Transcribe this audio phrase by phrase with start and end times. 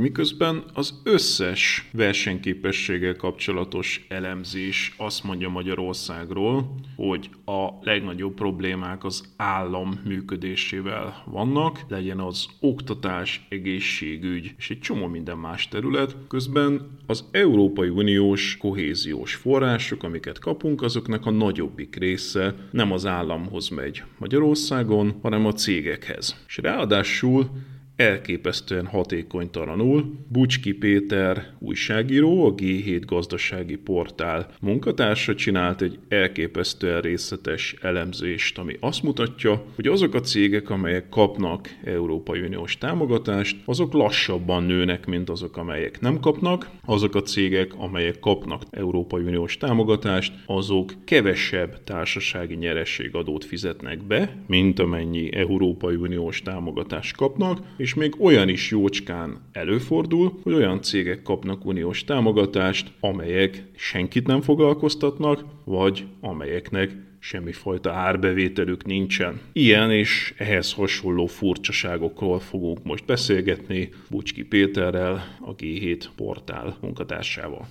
[0.00, 10.00] Miközben az összes versenyképességgel kapcsolatos elemzés azt mondja Magyarországról, hogy a legnagyobb problémák az állam
[10.04, 16.16] működésével vannak, legyen az oktatás, egészségügy és egy csomó minden más terület.
[16.28, 23.68] Közben az Európai Uniós kohéziós források, amiket kapunk, azoknak a nagyobbik része nem az államhoz
[23.68, 26.44] megy Magyarországon, hanem a cégekhez.
[26.46, 27.50] És ráadásul
[27.98, 30.04] elképesztően hatékonytalanul.
[30.28, 39.02] Bucski Péter újságíró, a G7 gazdasági portál munkatársa csinált egy elképesztően részletes elemzést, ami azt
[39.02, 45.56] mutatja, hogy azok a cégek, amelyek kapnak Európai Uniós támogatást, azok lassabban nőnek, mint azok,
[45.56, 46.70] amelyek nem kapnak.
[46.84, 54.78] Azok a cégek, amelyek kapnak Európai Uniós támogatást, azok kevesebb társasági nyerességadót fizetnek be, mint
[54.78, 61.22] amennyi Európai Uniós támogatást kapnak, és és még olyan is jócskán előfordul, hogy olyan cégek
[61.22, 69.40] kapnak uniós támogatást, amelyek senkit nem foglalkoztatnak, vagy amelyeknek semmifajta árbevételük nincsen.
[69.52, 77.68] Ilyen és ehhez hasonló furcsaságokról fogunk most beszélgetni Bucski Péterrel, a G7 portál munkatársával.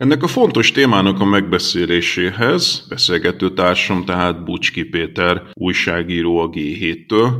[0.00, 7.30] Ennek a fontos témának a megbeszéléséhez beszélgető társam tehát Bucski Péter, újságíró a G7-től.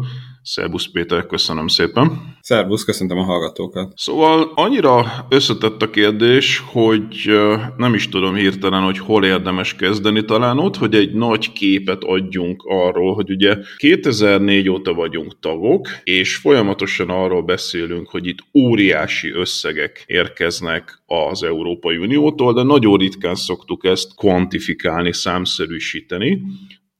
[0.53, 2.37] Szerbusz Péter, köszönöm szépen.
[2.41, 3.93] Szerbusz, köszöntöm a hallgatókat.
[3.97, 7.31] Szóval annyira összetett a kérdés, hogy
[7.77, 12.63] nem is tudom hirtelen, hogy hol érdemes kezdeni talán ott, hogy egy nagy képet adjunk
[12.65, 20.05] arról, hogy ugye 2004 óta vagyunk tagok, és folyamatosan arról beszélünk, hogy itt óriási összegek
[20.07, 26.43] érkeznek az Európai Uniótól, de nagyon ritkán szoktuk ezt kvantifikálni, számszerűsíteni.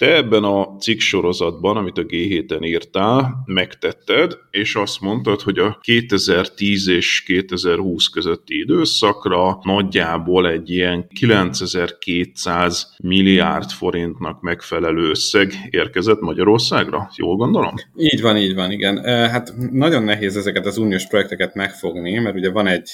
[0.01, 5.79] Te ebben a cikk sorozatban, amit a G7-en írtál, megtetted, és azt mondtad, hogy a
[5.81, 17.11] 2010 és 2020 közötti időszakra nagyjából egy ilyen 9200 milliárd forintnak megfelelő összeg érkezett Magyarországra.
[17.17, 17.75] Jól gondolom?
[17.97, 19.05] Így van, így van, igen.
[19.05, 22.91] Hát nagyon nehéz ezeket az uniós projekteket megfogni, mert ugye van egy,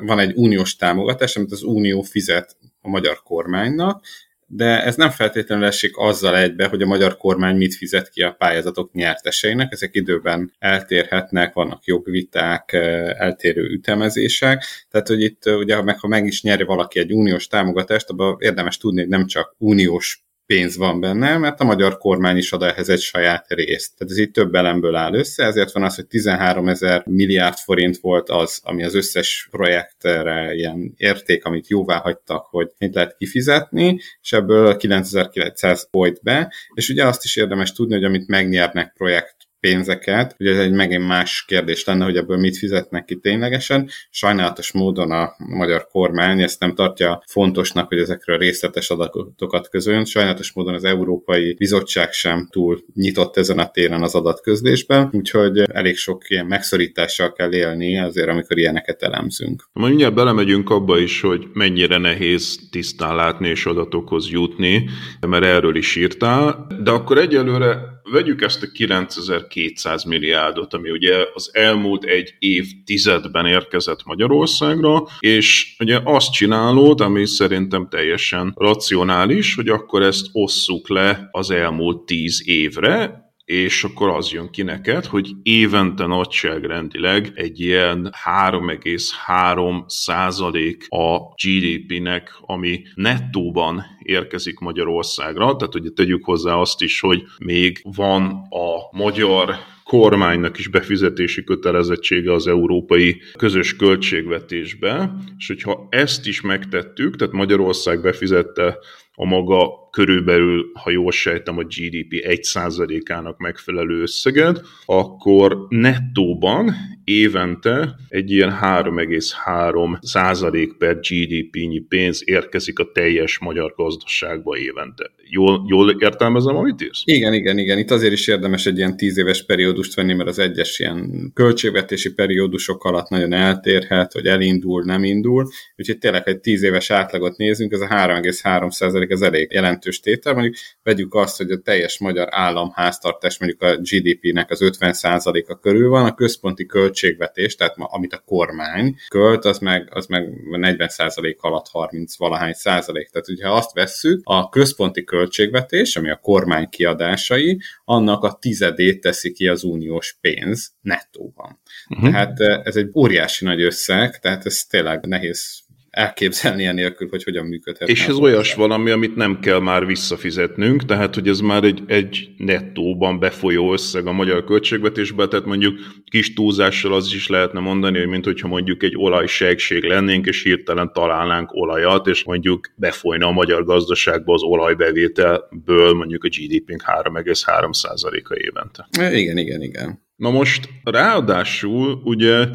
[0.00, 4.04] van egy uniós támogatás, amit az unió fizet a magyar kormánynak,
[4.52, 8.32] de ez nem feltétlenül esik azzal egybe, hogy a magyar kormány mit fizet ki a
[8.32, 12.72] pályázatok nyerteseinek, ezek időben eltérhetnek, vannak jogviták,
[13.18, 18.10] eltérő ütemezések, tehát hogy itt ugye meg, ha meg is nyeri valaki egy uniós támogatást,
[18.10, 22.52] abban érdemes tudni, hogy nem csak uniós pénz van benne, mert a magyar kormány is
[22.52, 23.92] ad ehhez egy saját részt.
[23.96, 27.96] Tehát ez így több elemből áll össze, ezért van az, hogy 13 ezer milliárd forint
[27.96, 34.00] volt az, ami az összes projektre ilyen érték, amit jóvá hagytak, hogy mit lehet kifizetni,
[34.22, 39.36] és ebből 9900 folyt be, és ugye azt is érdemes tudni, hogy amit megnyernek projekt
[39.60, 40.34] pénzeket.
[40.38, 43.88] Ugye ez egy megint más kérdés lenne, hogy ebből mit fizetnek ki ténylegesen.
[44.10, 50.04] Sajnálatos módon a magyar kormány ezt nem tartja fontosnak, hogy ezekről részletes adatokat közöljön.
[50.04, 55.96] Sajnálatos módon az Európai Bizottság sem túl nyitott ezen a téren az adatközlésben, úgyhogy elég
[55.96, 59.68] sok ilyen megszorítással kell élni azért, amikor ilyeneket elemzünk.
[59.72, 64.88] Majd mindjárt belemegyünk abba is, hogy mennyire nehéz tisztán látni és adatokhoz jutni,
[65.26, 71.50] mert erről is írtál, de akkor egyelőre vegyük ezt a 9200 milliárdot, ami ugye az
[71.52, 79.68] elmúlt egy év tizedben érkezett Magyarországra, és ugye azt csinálod, ami szerintem teljesen racionális, hogy
[79.68, 85.30] akkor ezt osszuk le az elmúlt tíz évre, és akkor az jön ki neked, hogy
[85.42, 96.24] évente nagyságrendileg egy ilyen 3,3 százalék a GDP-nek, ami nettóban érkezik Magyarországra, tehát ugye tegyük
[96.24, 99.54] hozzá azt is, hogy még van a magyar
[99.84, 108.02] kormánynak is befizetési kötelezettsége az európai közös költségvetésbe, és hogyha ezt is megtettük, tehát Magyarország
[108.02, 108.78] befizette
[109.14, 118.30] a maga körülbelül, ha jól sejtem, a GDP 1%-ának megfelelő összeget, akkor nettóban évente egy
[118.30, 125.10] ilyen 3,3 százalék per GDP-nyi pénz érkezik a teljes magyar gazdaságba évente.
[125.28, 127.02] Jól, jól értelmezem, amit írsz?
[127.04, 127.78] Igen, igen, igen.
[127.78, 132.12] Itt azért is érdemes egy ilyen tíz éves periódust venni, mert az egyes ilyen költségvetési
[132.14, 135.48] periódusok alatt nagyon eltérhet, hogy elindul, nem indul.
[135.76, 140.32] Úgyhogy tényleg, egy tíz éves átlagot nézünk, ez a 3,3 százalék, ez elég jelentős tétel.
[140.32, 145.88] Mondjuk vegyük azt, hogy a teljes magyar államháztartás mondjuk a GDP-nek az 50% a körül
[145.88, 151.68] van, a központi költségvetés, tehát amit a kormány költ, az meg, az meg 40% alatt
[151.68, 153.08] 30 valahány százalék.
[153.10, 159.32] Tehát, hogyha azt vesszük, a központi költségvetés, ami a kormány kiadásai, annak a tizedét teszi
[159.32, 161.60] ki az uniós pénz nettóban.
[161.88, 162.10] Uh-huh.
[162.10, 167.88] Tehát ez egy óriási nagy összeg, tehát ez tényleg nehéz elképzelni enélkül, hogy hogyan működhet.
[167.88, 172.28] És ez olyas valami, amit nem kell már visszafizetnünk, tehát hogy ez már egy, egy
[172.36, 178.08] nettóban befolyó összeg a magyar költségvetésbe, tehát mondjuk kis túlzással az is lehetne mondani, hogy
[178.08, 183.64] mint hogyha mondjuk egy olajsegség lennénk, és hirtelen találnánk olajat, és mondjuk befolyna a magyar
[183.64, 188.88] gazdaságba az olajbevételből mondjuk a GDP-nk 3,3%-a évente.
[189.16, 190.08] Igen, igen, igen.
[190.16, 192.46] Na most ráadásul ugye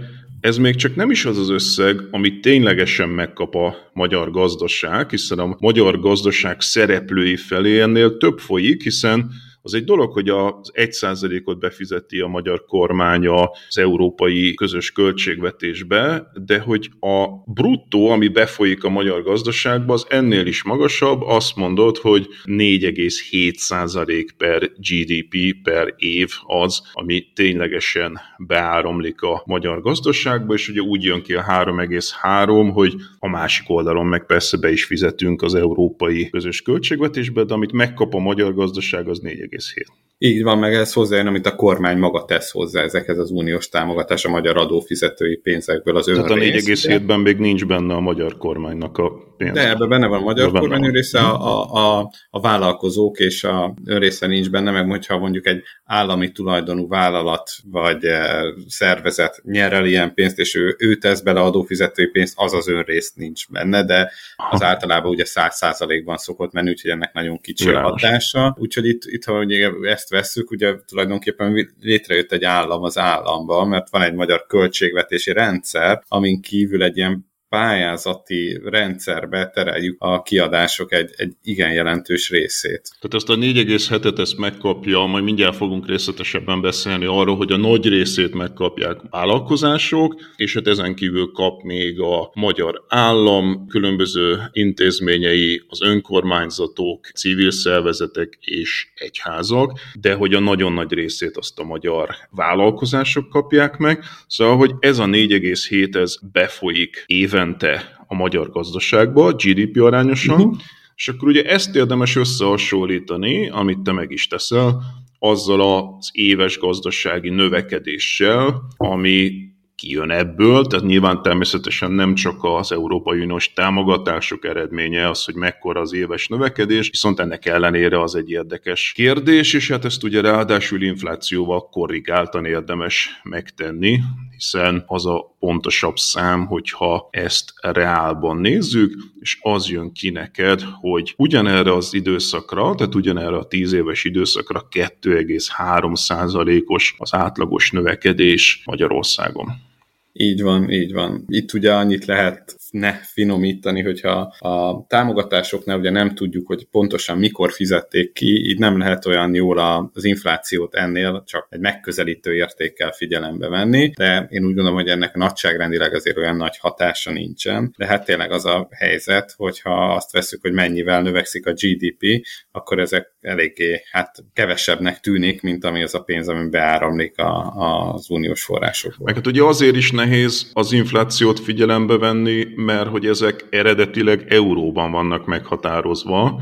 [0.45, 5.39] ez még csak nem is az az összeg, amit ténylegesen megkap a magyar gazdaság, hiszen
[5.39, 9.31] a magyar gazdaság szereplői felé ennél több folyik, hiszen
[9.65, 16.59] az egy dolog, hogy az 1%-ot befizeti a magyar kormány az európai közös költségvetésbe, de
[16.59, 22.27] hogy a bruttó, ami befolyik a magyar gazdaságba, az ennél is magasabb, azt mondod, hogy
[22.43, 31.03] 4,7% per GDP per év az, ami ténylegesen beáramlik a magyar gazdaságba, és ugye úgy
[31.03, 36.29] jön ki a 3,3, hogy a másik oldalon meg persze be is fizetünk az európai
[36.29, 40.04] közös költségvetésbe, de amit megkap a magyar gazdaság, az 4, 4,7.
[40.17, 44.25] Így van, meg ez hozzájön, amit a kormány maga tesz hozzá ezekhez az uniós támogatás
[44.25, 46.63] a magyar adófizetői pénzekből az önrész.
[46.63, 49.53] Tehát a 4,7-ben még nincs benne a magyar kormánynak a pénz.
[49.53, 53.73] De ebben benne van a magyar benne kormány része, a, a, a vállalkozók és a
[53.85, 59.85] önrésze nincs benne, meg hogyha mondjuk egy állami tulajdonú vállalat vagy eh, szervezet nyer el
[59.85, 64.11] ilyen pénzt, és ő, ő tesz bele adófizetői pénzt, az az önrész nincs benne, de
[64.51, 68.55] az általában ugye száz százalékban szokott menni, úgyhogy ennek nagyon kicsi a hatása.
[68.59, 73.89] Úgyhogy itt, itt ha ugye ezt vesszük, ugye tulajdonképpen létrejött egy állam az államban, mert
[73.89, 81.09] van egy magyar költségvetési rendszer, amin kívül egy ilyen pályázati rendszerbe tereljük a kiadások egy,
[81.15, 82.81] egy igen jelentős részét.
[82.99, 87.87] Tehát ezt a 4,7-et ezt megkapja, majd mindjárt fogunk részletesebben beszélni arról, hogy a nagy
[87.87, 95.81] részét megkapják vállalkozások, és hát ezen kívül kap még a magyar állam, különböző intézményei, az
[95.81, 103.29] önkormányzatok, civil szervezetek és egyházak, de hogy a nagyon nagy részét azt a magyar vállalkozások
[103.29, 104.03] kapják meg.
[104.27, 110.57] Szóval, hogy ez a 4,7 ez befolyik éven évente a magyar gazdaságba, GDP arányosan, uh-huh.
[110.95, 114.81] és akkor ugye ezt érdemes összehasonlítani, amit te meg is teszel,
[115.19, 119.31] azzal az éves gazdasági növekedéssel, ami
[119.75, 125.79] kijön ebből, tehát nyilván természetesen nem csak az Európai Uniós támogatások eredménye az, hogy mekkora
[125.79, 130.81] az éves növekedés, viszont ennek ellenére az egy érdekes kérdés, és hát ezt ugye ráadásul
[130.81, 133.99] inflációval korrigáltan érdemes megtenni,
[134.37, 141.13] hiszen az a pontosabb szám, hogyha ezt reálban nézzük, és az jön ki neked, hogy
[141.17, 149.73] ugyanerre az időszakra, tehát ugyanerre a 10 éves időszakra 2,3%-os az átlagos növekedés Magyarországon.
[150.17, 151.23] Így van, így van.
[151.27, 157.51] Itt ugye annyit lehet ne finomítani, hogyha a támogatásoknál ugye nem tudjuk, hogy pontosan mikor
[157.51, 163.47] fizették ki, így nem lehet olyan jól az inflációt ennél csak egy megközelítő értékkel figyelembe
[163.47, 168.05] venni, de én úgy gondolom, hogy ennek nagyságrendileg azért olyan nagy hatása nincsen, de hát
[168.05, 173.81] tényleg az a helyzet, hogyha azt veszük, hogy mennyivel növekszik a GDP, akkor ezek eléggé
[173.91, 177.53] hát kevesebbnek tűnik, mint ami az a pénz, ami beáramlik a,
[177.93, 179.05] az uniós forrásokból.
[179.05, 184.91] Meg hát ugye azért is nehéz az inflációt figyelembe venni, mert hogy ezek eredetileg euróban
[184.91, 186.41] vannak meghatározva,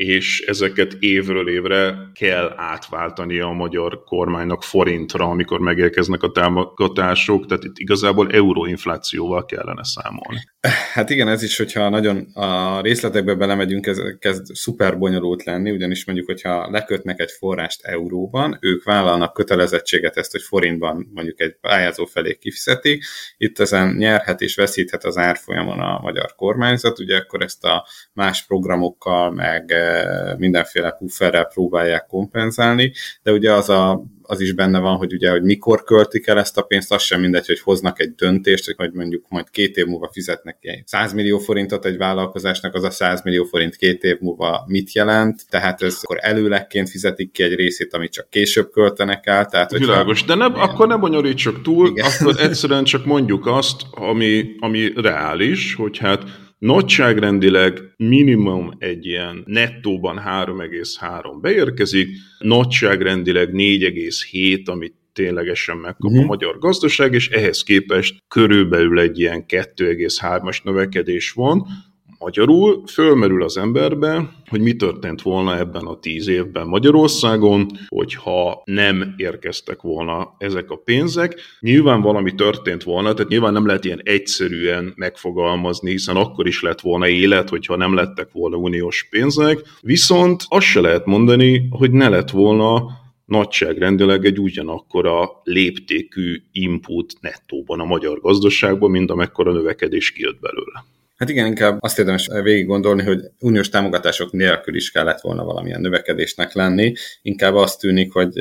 [0.00, 7.64] és ezeket évről évre kell átváltania a magyar kormánynak forintra, amikor megérkeznek a támogatások, tehát
[7.64, 10.40] itt igazából euróinflációval kellene számolni.
[10.92, 16.04] Hát igen, ez is, hogyha nagyon a részletekbe belemegyünk, ez kezd szuper bonyolult lenni, ugyanis
[16.04, 22.04] mondjuk, hogyha lekötnek egy forrást euróban, ők vállalnak kötelezettséget ezt, hogy forintban mondjuk egy pályázó
[22.04, 23.04] felé kifizetik,
[23.36, 28.46] itt ezen nyerhet és veszíthet az árfolyamon a magyar kormányzat, ugye akkor ezt a más
[28.46, 29.74] programokkal, meg
[30.38, 32.92] mindenféle pufferrel próbálják kompenzálni,
[33.22, 36.58] de ugye az a az is benne van, hogy ugye, hogy mikor költik el ezt
[36.58, 40.10] a pénzt, az sem mindegy, hogy hoznak egy döntést, hogy mondjuk majd két év múlva
[40.12, 44.64] fizetnek ki 100 millió forintot egy vállalkozásnak, az a 100 millió forint két év múlva
[44.66, 49.46] mit jelent, tehát ez akkor előlegként fizetik ki egy részét, amit csak később költenek el.
[49.46, 49.70] Tehát.
[49.70, 52.06] Világos, de ne, akkor ne bonyolítsuk túl, Igen.
[52.20, 56.22] akkor egyszerűen csak mondjuk azt, ami, ami reális, hogy hát
[56.60, 66.26] Nagyságrendileg minimum egy ilyen nettóban 3,3 beérkezik, nagyságrendileg 4,7, amit ténylegesen megkap a mhm.
[66.26, 71.66] magyar gazdaság, és ehhez képest körülbelül egy ilyen 2,3-as növekedés van,
[72.24, 79.14] Magyarul fölmerül az emberbe, hogy mi történt volna ebben a tíz évben Magyarországon, hogyha nem
[79.16, 81.40] érkeztek volna ezek a pénzek.
[81.60, 86.80] Nyilván valami történt volna, tehát nyilván nem lehet ilyen egyszerűen megfogalmazni, hiszen akkor is lett
[86.80, 89.58] volna élet, hogyha nem lettek volna uniós pénzek.
[89.80, 92.82] Viszont azt se lehet mondani, hogy ne lett volna
[93.24, 100.84] nagyságrendileg egy ugyanakkora léptékű input nettóban a magyar gazdaságban, mint amekkora növekedés kijött belőle.
[101.20, 105.80] Hát igen, inkább azt érdemes végig gondolni, hogy uniós támogatások nélkül is kellett volna valamilyen
[105.80, 106.92] növekedésnek lenni.
[107.22, 108.32] Inkább azt tűnik, hogy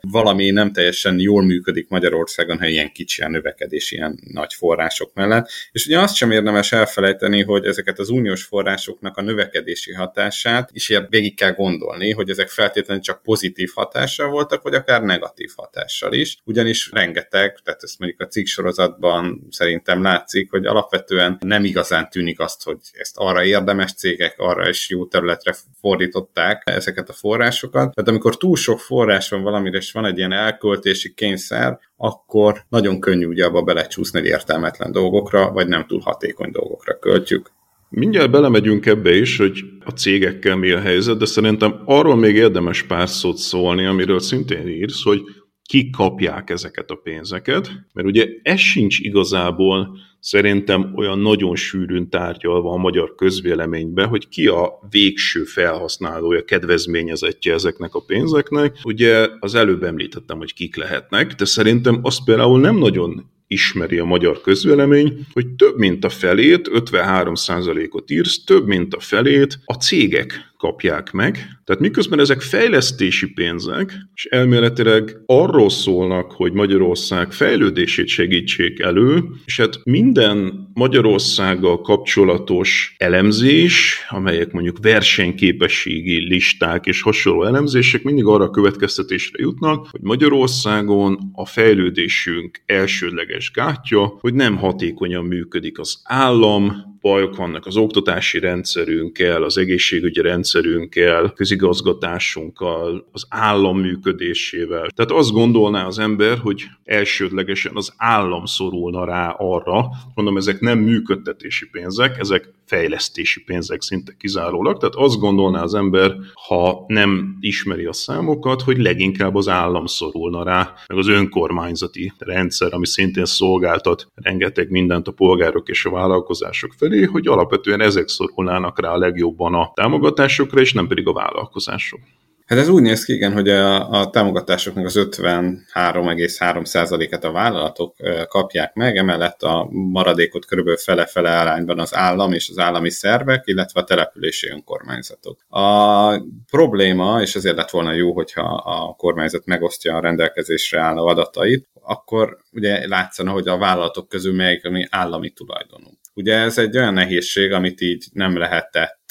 [0.00, 5.48] valami nem teljesen jól működik Magyarországon, ha ilyen kicsi a növekedés ilyen nagy források mellett.
[5.72, 10.92] És ugye azt sem érdemes elfelejteni, hogy ezeket az uniós forrásoknak a növekedési hatását is
[11.08, 16.38] végig kell gondolni, hogy ezek feltétlenül csak pozitív hatással voltak, vagy akár negatív hatással is.
[16.44, 22.40] Ugyanis rengeteg, tehát ezt mondjuk a cikk sorozatban szerintem látszik, hogy alapvetően nem igazán tűnik
[22.40, 27.94] azt, hogy ezt arra érdemes cégek, arra is jó területre fordították ezeket a forrásokat.
[27.94, 33.00] Tehát amikor túl sok forrás van valamire, és van egy ilyen elköltési kényszer, akkor nagyon
[33.00, 37.50] könnyű ugye abba belecsúszni egy értelmetlen dolgokra, vagy nem túl hatékony dolgokra költjük.
[37.88, 42.82] Mindjárt belemegyünk ebbe is, hogy a cégekkel mi a helyzet, de szerintem arról még érdemes
[42.82, 45.20] pár szót szólni, amiről szintén írsz, hogy
[45.68, 52.72] kik kapják ezeket a pénzeket, mert ugye ez sincs igazából szerintem olyan nagyon sűrűn tárgyalva
[52.72, 58.78] a magyar közvéleménybe, hogy ki a végső felhasználója, kedvezményezettje ezeknek a pénzeknek.
[58.84, 64.04] Ugye az előbb említettem, hogy kik lehetnek, de szerintem azt például nem nagyon ismeri a
[64.04, 70.54] magyar közvélemény, hogy több mint a felét, 53%-ot írsz, több mint a felét a cégek
[70.58, 71.38] kapják meg.
[71.64, 79.56] Tehát miközben ezek fejlesztési pénzek, és elméletileg arról szólnak, hogy Magyarország fejlődését segítsék elő, és
[79.56, 88.50] hát minden Magyarországgal kapcsolatos elemzés, amelyek mondjuk versenyképességi listák és hasonló elemzések mindig arra a
[88.50, 97.36] következtetésre jutnak, hogy Magyarországon a fejlődésünk elsődleges gátja, hogy nem hatékonyan működik az állam, bajok
[97.36, 104.88] vannak az oktatási rendszerünkkel, az egészségügyi rendszerünkkel, közigazgatásunkkal, az állam működésével.
[104.94, 110.78] Tehát azt gondolná az ember, hogy elsődlegesen az állam szorulna rá arra, mondom, ezek nem
[110.78, 116.14] működtetési pénzek, ezek fejlesztési pénzek szinte kizárólag, tehát azt gondolná az ember,
[116.46, 122.74] ha nem ismeri a számokat, hogy leginkább az állam szorulna rá, meg az önkormányzati rendszer,
[122.74, 128.80] ami szintén szolgáltat rengeteg mindent a polgárok és a vállalkozások felé, hogy alapvetően ezek szorulnának
[128.80, 131.12] rá a legjobban a támogatásokra, és nem pedig a
[131.44, 132.00] vállalkozások.
[132.46, 137.96] Hát ez úgy néz ki, igen, hogy a, a támogatásoknak az 53,3%-et a vállalatok
[138.28, 143.80] kapják meg, emellett a maradékot körülbelül fele-fele arányban az állam és az állami szervek, illetve
[143.80, 145.38] a települési önkormányzatok.
[145.48, 146.08] A
[146.50, 152.38] probléma, és ezért lett volna jó, hogyha a kormányzat megosztja a rendelkezésre álló adatait, akkor
[152.52, 155.90] ugye látszana, hogy a vállalatok közül melyik ami állami tulajdonú.
[156.14, 159.03] Ugye ez egy olyan nehézség, amit így nem lehetett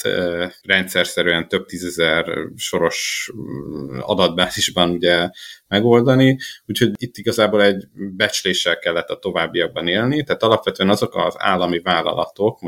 [0.62, 3.30] rendszerszerűen több tízezer soros
[4.00, 5.28] adatbázisban ugye
[5.68, 11.80] megoldani, úgyhogy itt igazából egy becsléssel kellett a továbbiakban élni, tehát alapvetően azok az állami
[11.80, 12.60] vállalatok,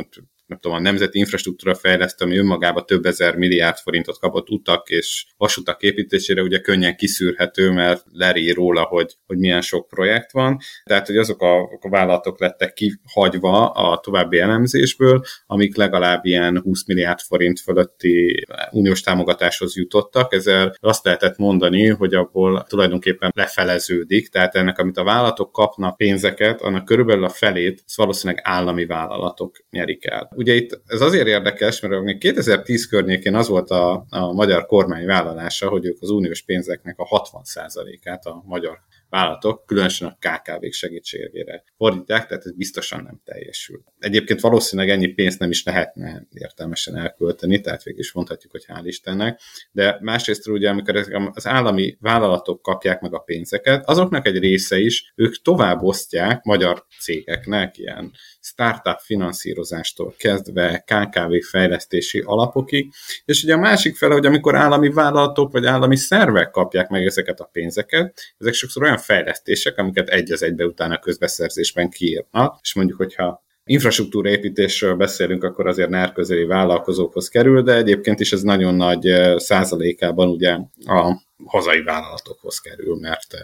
[0.46, 5.26] nem tudom, a Nemzeti Infrastruktúra Fejlesztő, ami önmagában több ezer milliárd forintot kapott utak és
[5.36, 10.58] vasutak építésére, ugye könnyen kiszűrhető, mert lerír róla, hogy, hogy milyen sok projekt van.
[10.84, 16.86] Tehát, hogy azok a, a vállalatok lettek kihagyva a további elemzésből, amik legalább ilyen 20
[16.86, 20.32] milliárd forint fölötti uniós támogatáshoz jutottak.
[20.32, 26.60] Ezzel azt lehetett mondani, hogy abból tulajdonképpen lefeleződik, tehát ennek, amit a vállalatok kapnak pénzeket,
[26.60, 30.34] annak körülbelül a felét az valószínűleg állami vállalatok nyerik el.
[30.36, 35.06] Ugye itt ez azért érdekes, mert még 2010 környékén az volt a, a magyar kormány
[35.06, 38.78] vállalása, hogy ők az uniós pénzeknek a 60%-át a magyar
[39.10, 43.84] vállalatok, különösen a KKV-k segítségére fordítják, tehát ez biztosan nem teljesül.
[43.98, 48.82] Egyébként valószínűleg ennyi pénzt nem is lehetne értelmesen elkölteni, tehát végig is mondhatjuk, hogy hál'
[48.84, 49.40] Istennek,
[49.72, 50.96] de másrészt ugye, amikor
[51.34, 56.86] az állami vállalatok kapják meg a pénzeket, azoknak egy része is, ők tovább osztják magyar
[57.00, 62.92] cégeknek, ilyen startup finanszírozástól kezdve KKV fejlesztési alapokig,
[63.24, 67.40] és ugye a másik fele, hogy amikor állami vállalatok vagy állami szervek kapják meg ezeket
[67.40, 72.98] a pénzeket, ezek sokszor olyan fejlesztések, amiket egy az egybe utána közbeszerzésben kiírnak, és mondjuk,
[72.98, 78.74] hogyha infrastruktúra építésről beszélünk, akkor azért NER közeli vállalkozókhoz kerül, de egyébként is ez nagyon
[78.74, 83.34] nagy százalékában ugye a hazai vállalatokhoz kerül, mert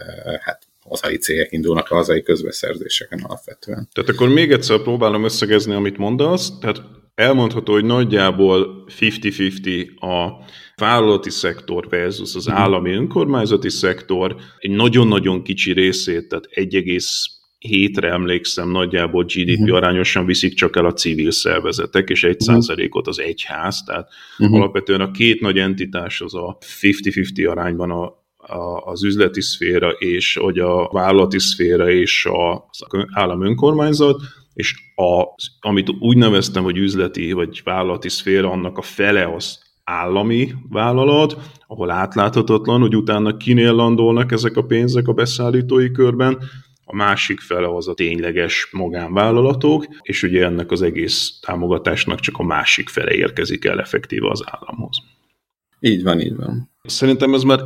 [0.41, 3.89] hát hazai cégek indulnak a hazai közbeszerzéseken alapvetően.
[3.93, 6.59] Tehát akkor még egyszer próbálom összegezni, amit mondasz.
[6.59, 6.81] Tehát
[7.15, 14.35] elmondható, hogy nagyjából 50-50 a vállalati szektor versus az állami önkormányzati szektor.
[14.59, 19.75] Egy nagyon-nagyon kicsi részét, tehát 1,7-re emlékszem, nagyjából GDP uh-huh.
[19.75, 22.47] arányosan viszik csak el a civil szervezetek, és egy uh-huh.
[22.47, 24.55] százalékot az egyház, tehát uh-huh.
[24.57, 28.21] alapvetően a két nagy entitás az a 50-50 arányban a
[28.85, 32.27] az üzleti szféra és hogy a vállalati szféra és
[32.69, 34.21] az állam önkormányzat,
[34.53, 35.23] és a,
[35.59, 41.91] amit úgy neveztem, hogy üzleti vagy vállalati szféra, annak a fele az állami vállalat, ahol
[41.91, 46.37] átláthatatlan, hogy utána kinél landolnak ezek a pénzek a beszállítói körben,
[46.85, 52.43] a másik fele az a tényleges magánvállalatok, és ugye ennek az egész támogatásnak csak a
[52.43, 54.97] másik fele érkezik el effektíve az államhoz.
[55.79, 56.69] Így van, így van.
[56.83, 57.59] Szerintem ez már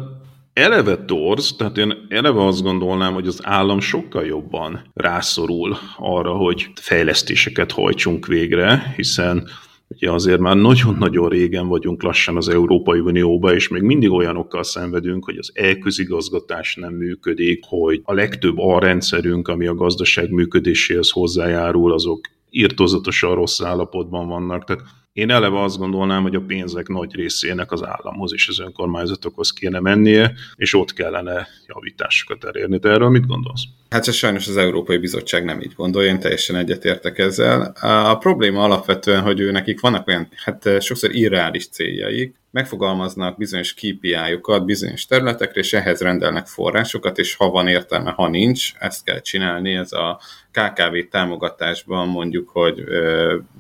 [0.58, 6.68] eleve torz, tehát én eleve azt gondolnám, hogy az állam sokkal jobban rászorul arra, hogy
[6.82, 9.48] fejlesztéseket hajtsunk végre, hiszen
[9.90, 15.26] Ugye azért már nagyon-nagyon régen vagyunk lassan az Európai Unióba, és még mindig olyanokkal szenvedünk,
[15.26, 21.94] hogy az elközigazgatás nem működik, hogy a legtöbb a rendszerünk, ami a gazdaság működéséhez hozzájárul,
[21.94, 24.64] azok írtozatosan rossz állapotban vannak.
[24.64, 24.84] Tehát
[25.18, 29.80] én eleve azt gondolnám, hogy a pénzek nagy részének az államhoz és az önkormányzatokhoz kéne
[29.80, 32.80] mennie, és ott kellene javításokat elérni.
[32.80, 33.64] Te erről mit gondolsz?
[33.90, 37.74] Hát ez sajnos az Európai Bizottság nem így gondolja, én teljesen egyetértek ezzel.
[37.82, 44.66] A probléma alapvetően, hogy ő nekik vannak olyan, hát sokszor irreális céljaik, megfogalmaznak bizonyos KPI-okat
[44.66, 49.74] bizonyos területekre, és ehhez rendelnek forrásokat, és ha van értelme, ha nincs, ezt kell csinálni,
[49.74, 50.20] ez a
[50.58, 52.84] KKV támogatásban mondjuk, hogy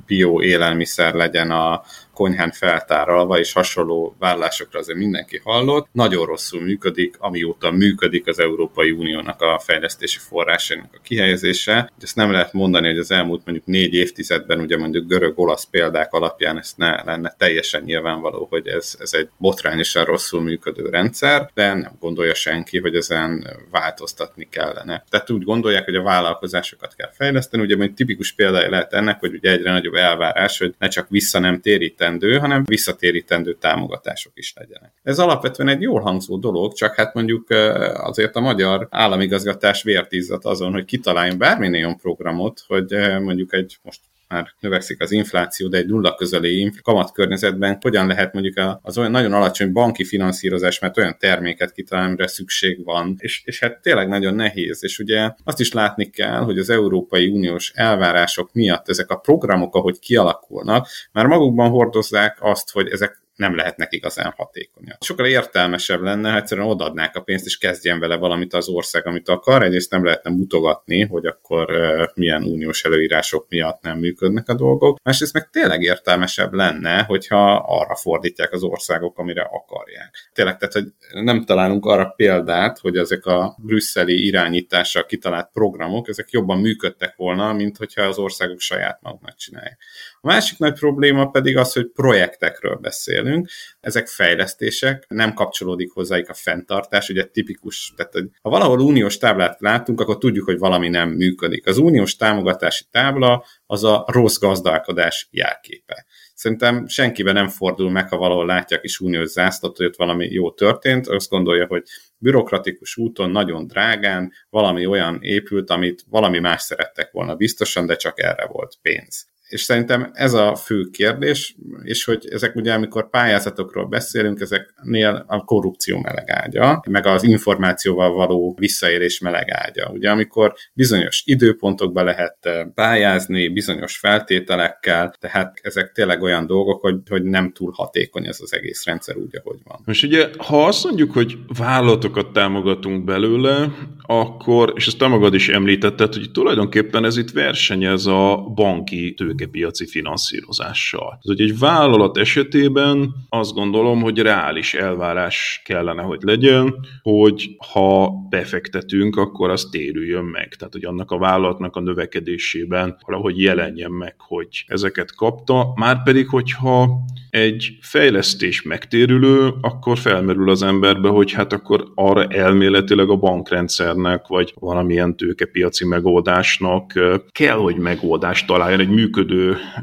[0.06, 1.82] bio élelmiszer legyen a
[2.18, 5.88] konyhán feltáralva, és hasonló vállásokra azért mindenki hallott.
[5.92, 11.92] Nagyon rosszul működik, amióta működik az Európai Uniónak a fejlesztési forrásainak a kihelyezése.
[12.02, 16.58] Ezt nem lehet mondani, hogy az elmúlt mondjuk négy évtizedben, ugye mondjuk görög-olasz példák alapján
[16.58, 21.98] ezt ne lenne teljesen nyilvánvaló, hogy ez, ez egy botrányosan rosszul működő rendszer, de nem
[22.00, 25.04] gondolja senki, hogy ezen változtatni kellene.
[25.10, 27.64] Tehát úgy gondolják, hogy a vállalkozásokat kell fejleszteni.
[27.64, 31.40] Ugye egy tipikus példája lehet ennek, hogy ugye egyre nagyobb elvárás, hogy ne csak vissza
[31.40, 34.92] nem térít visszatérítendő, hanem visszatérítendő támogatások is legyenek.
[35.04, 37.50] Ez alapvetően egy jól hangzó dolog, csak hát mondjuk
[37.94, 40.14] azért a magyar államigazgatás vért
[40.46, 42.92] azon, hogy kitaláljon bármilyen olyan programot, hogy
[43.22, 48.80] mondjuk egy most már növekszik az infláció, de egy nulla közeli kamatkörnyezetben hogyan lehet mondjuk
[48.82, 53.60] az olyan nagyon alacsony banki finanszírozás, mert olyan terméket kitalálni, amire szükség van, és, és
[53.60, 58.54] hát tényleg nagyon nehéz, és ugye azt is látni kell, hogy az Európai Uniós elvárások
[58.54, 64.34] miatt ezek a programok, ahogy kialakulnak, már magukban hordozzák azt, hogy ezek nem lehetnek igazán
[64.38, 65.04] hatékonyak.
[65.04, 69.30] Sokkal értelmesebb lenne, ha egyszerűen odaadnák a pénzt, és kezdjen vele valamit az ország, amit
[69.30, 69.64] akar.
[69.64, 71.68] Egyrészt nem lehetne mutogatni, hogy akkor
[72.16, 74.98] milyen uniós előírások miatt nem működnek a dolgok.
[75.04, 80.30] Másrészt meg tényleg értelmesebb lenne, hogyha arra fordítják az országok, amire akarják.
[80.34, 80.86] Tényleg, tehát, hogy
[81.24, 87.54] nem találunk arra példát, hogy ezek a brüsszeli irányítással kitalált programok, ezek jobban működtek volna,
[87.54, 89.78] mint hogyha az országok saját maguknak csinálják.
[90.22, 96.30] A másik nagy probléma pedig az, hogy projektekről beszél beszélünk, ezek fejlesztések, nem kapcsolódik hozzájuk
[96.30, 100.90] a fenntartás, ugye tipikus, tehát hogy ha valahol uniós táblát látunk, akkor tudjuk, hogy valami
[100.90, 101.68] nem működik.
[101.68, 106.06] Az uniós támogatási tábla az a rossz gazdálkodás jelképe.
[106.34, 110.52] Szerintem senkiben nem fordul meg, ha valahol látja a uniós zászlót, hogy ott valami jó
[110.52, 111.84] történt, azt gondolja, hogy
[112.18, 118.20] bürokratikus úton, nagyon drágán valami olyan épült, amit valami más szerettek volna biztosan, de csak
[118.20, 119.28] erre volt pénz.
[119.48, 125.44] És szerintem ez a fő kérdés, és hogy ezek ugye, amikor pályázatokról beszélünk, ezeknél a
[125.44, 129.90] korrupció melegágya, meg az információval való visszaérés melegágya.
[129.94, 136.96] Ugye, amikor bizonyos időpontokban lehet eh, pályázni, bizonyos feltételekkel, tehát ezek tényleg olyan dolgok, hogy,
[137.10, 139.82] hogy nem túl hatékony ez az egész rendszer úgy, ahogy van.
[139.86, 145.50] Most ugye, ha azt mondjuk, hogy vállalatokat támogatunk belőle, akkor, és ezt te magad is
[145.50, 151.18] említetted, hogy tulajdonképpen ez itt versenyez a banki tők tőkepiaci finanszírozással.
[151.22, 158.12] Ez, hogy egy vállalat esetében azt gondolom, hogy reális elvárás kellene, hogy legyen, hogy ha
[158.30, 160.56] befektetünk, akkor az térüljön meg.
[160.58, 165.74] Tehát, hogy annak a vállalatnak a növekedésében valahogy jelenjen meg, hogy ezeket kapta.
[165.76, 166.90] Márpedig, hogyha
[167.30, 174.54] egy fejlesztés megtérülő, akkor felmerül az emberbe, hogy hát akkor arra elméletileg a bankrendszernek, vagy
[174.60, 176.94] valamilyen tőkepiaci megoldásnak
[177.32, 179.27] kell, hogy megoldást találjon, egy működő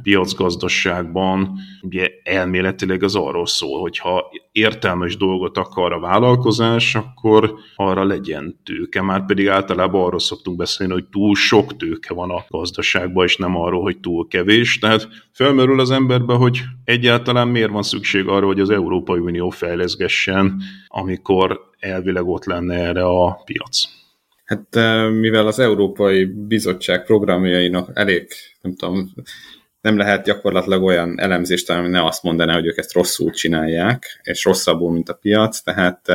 [0.03, 8.05] piacgazdaságban ugye elméletileg az arról szól, hogy ha értelmes dolgot akar a vállalkozás, akkor arra
[8.05, 9.03] legyen tőke.
[9.03, 13.57] Már pedig általában arról szoktunk beszélni, hogy túl sok tőke van a gazdaságban, és nem
[13.57, 14.79] arról, hogy túl kevés.
[14.79, 20.63] Tehát felmerül az emberbe, hogy egyáltalán miért van szükség arra, hogy az Európai Unió fejleszgessen,
[20.89, 23.85] amikor elvileg ott lenne erre a piac.
[24.45, 24.75] Hát
[25.11, 28.29] mivel az Európai Bizottság programjainak elég,
[28.65, 29.13] nem tudom,
[29.81, 34.45] nem lehet gyakorlatilag olyan elemzést, ami ne azt mondaná, hogy ők ezt rosszul csinálják, és
[34.45, 36.09] rosszabbul, mint a piac, tehát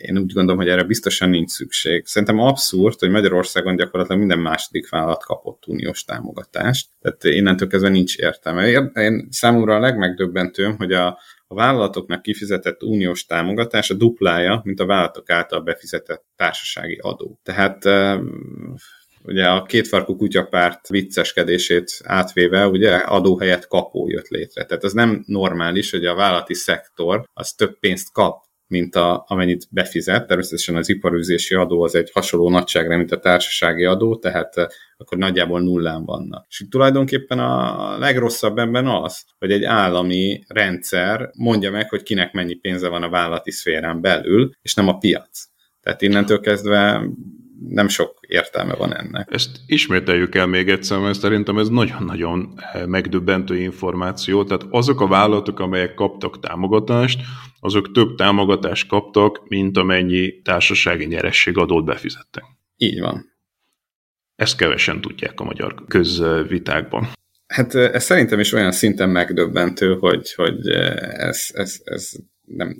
[0.00, 2.06] én úgy gondolom, hogy erre biztosan nincs szükség.
[2.06, 8.16] Szerintem abszurd, hogy Magyarországon gyakorlatilag minden második vállalat kapott uniós támogatást, tehát innentől kezdve nincs
[8.16, 8.90] értelme.
[8.94, 11.06] Én számomra a legmegdöbbentőm, hogy a,
[11.46, 17.38] a vállalatoknak kifizetett uniós támogatás a duplája, mint a vállalatok által befizetett társasági adó.
[17.42, 17.84] Tehát
[19.26, 24.64] ugye a kétfarkú kutyapárt vicceskedését átvéve, ugye adó helyett kapó jött létre.
[24.64, 29.66] Tehát az nem normális, hogy a vállalati szektor az több pénzt kap mint a, amennyit
[29.70, 30.26] befizet.
[30.26, 35.18] Természetesen az iparűzési adó az egy hasonló nagyságra, mint a társasági adó, tehát eh, akkor
[35.18, 36.46] nagyjából nullán vannak.
[36.48, 42.54] És tulajdonképpen a legrosszabb ebben az, hogy egy állami rendszer mondja meg, hogy kinek mennyi
[42.54, 45.44] pénze van a vállalati szférán belül, és nem a piac.
[45.80, 47.08] Tehát innentől kezdve
[47.68, 49.28] nem sok értelme van ennek.
[49.32, 54.44] Ezt ismételjük el még egyszer, mert szerintem ez nagyon-nagyon eh, megdöbbentő információ.
[54.44, 57.20] Tehát azok a vállalatok, amelyek kaptak támogatást,
[57.60, 62.44] azok több támogatást kaptak, mint amennyi társasági nyerességadót befizettek.
[62.76, 63.34] Így van.
[64.34, 67.08] Ezt kevesen tudják a magyar közvitákban.
[67.46, 72.10] Hát eh, ez szerintem is olyan szinten megdöbbentő, hogy, hogy eh, ez, ez, ez
[72.46, 72.76] nem,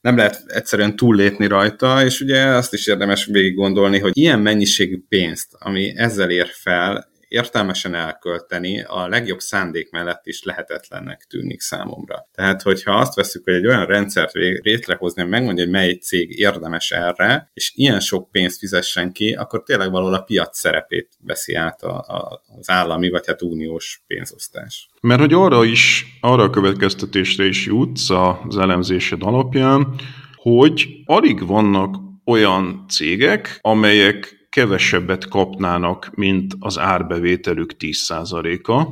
[0.00, 4.98] nem lehet egyszerűen túllépni rajta, és ugye azt is érdemes végig gondolni, hogy ilyen mennyiségű
[5.08, 12.28] pénzt, ami ezzel ér fel, értelmesen elkölteni a legjobb szándék mellett is lehetetlennek tűnik számomra.
[12.32, 17.50] Tehát, hogyha azt veszük, hogy egy olyan rendszert létrehozni, megmondja, hogy mely cég érdemes erre,
[17.54, 21.98] és ilyen sok pénzt fizessen ki, akkor tényleg valahol a piac szerepét veszi át a,
[21.98, 24.88] a, az állami, vagy hát uniós pénzosztás.
[25.00, 29.94] Mert hogy arra is, arra a következtetésre is jutsz az elemzésed alapján,
[30.34, 38.82] hogy alig vannak olyan cégek, amelyek kevesebbet kapnának, mint az árbevételük 10%-a.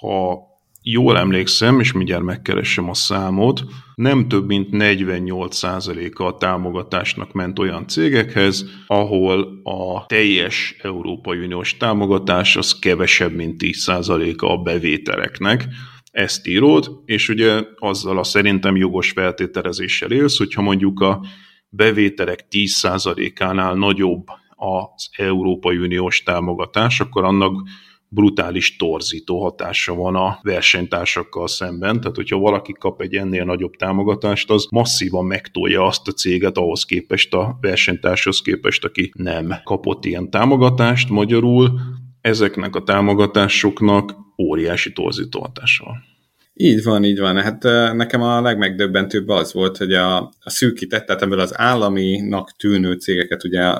[0.00, 0.38] Ha
[0.82, 7.86] jól emlékszem, és mindjárt megkeresem a számot, nem több mint 48%-a a támogatásnak ment olyan
[7.86, 15.66] cégekhez, ahol a teljes Európai Uniós támogatás az kevesebb, mint 10%-a a bevételeknek.
[16.10, 21.24] Ezt írod, és ugye azzal a szerintem jogos feltételezéssel élsz, hogyha mondjuk a
[21.68, 24.24] bevételek 10%-ánál nagyobb
[24.62, 27.62] az Európai Uniós támogatás, akkor annak
[28.08, 34.50] brutális torzító hatása van a versenytársakkal szemben, tehát hogyha valaki kap egy ennél nagyobb támogatást,
[34.50, 40.30] az masszívan megtolja azt a céget ahhoz képest, a versenytárshoz képest, aki nem kapott ilyen
[40.30, 41.08] támogatást.
[41.08, 41.80] Magyarul
[42.20, 46.11] ezeknek a támogatásoknak óriási torzító hatása van.
[46.54, 47.40] Így van, így van.
[47.40, 47.62] Hát
[47.94, 53.44] nekem a legmegdöbbentőbb az volt, hogy a, a szűkített, tehát ebből az államinak tűnő cégeket
[53.44, 53.72] ugye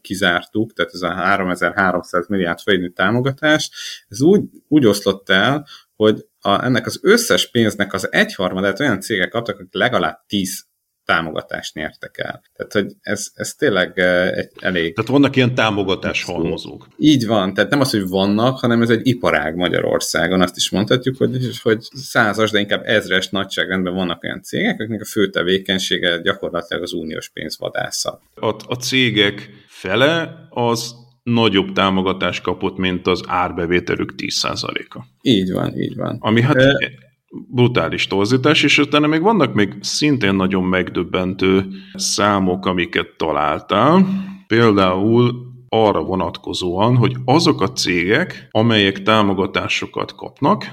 [0.00, 3.70] kizártuk, tehát ez a 3300 milliárd forintnyi támogatás,
[4.08, 9.28] ez úgy, úgy oszlott el, hogy a, ennek az összes pénznek az egyharmadát olyan cégek
[9.28, 10.66] kaptak, akik legalább 10
[11.06, 12.42] támogatást nyertek el.
[12.56, 14.94] Tehát, hogy ez, ez tényleg egy elég...
[14.94, 16.88] Tehát vannak ilyen támogatás halmozók.
[16.98, 20.40] Így van, tehát nem az, hogy vannak, hanem ez egy iparág Magyarországon.
[20.40, 25.04] Azt is mondhatjuk, hogy, hogy százas, de inkább ezres nagyságrendben vannak olyan cégek, akiknek a
[25.04, 28.20] fő tevékenysége gyakorlatilag az uniós pénzvadászat.
[28.34, 35.04] A, a cégek fele az nagyobb támogatást kapott, mint az árbevételük 10%-a.
[35.22, 36.16] Így van, így van.
[36.20, 43.08] Ami hát e brutális torzítás, és utána még vannak még szintén nagyon megdöbbentő számok, amiket
[43.16, 44.06] találtál.
[44.46, 50.64] Például arra vonatkozóan, hogy azok a cégek, amelyek támogatásokat kapnak,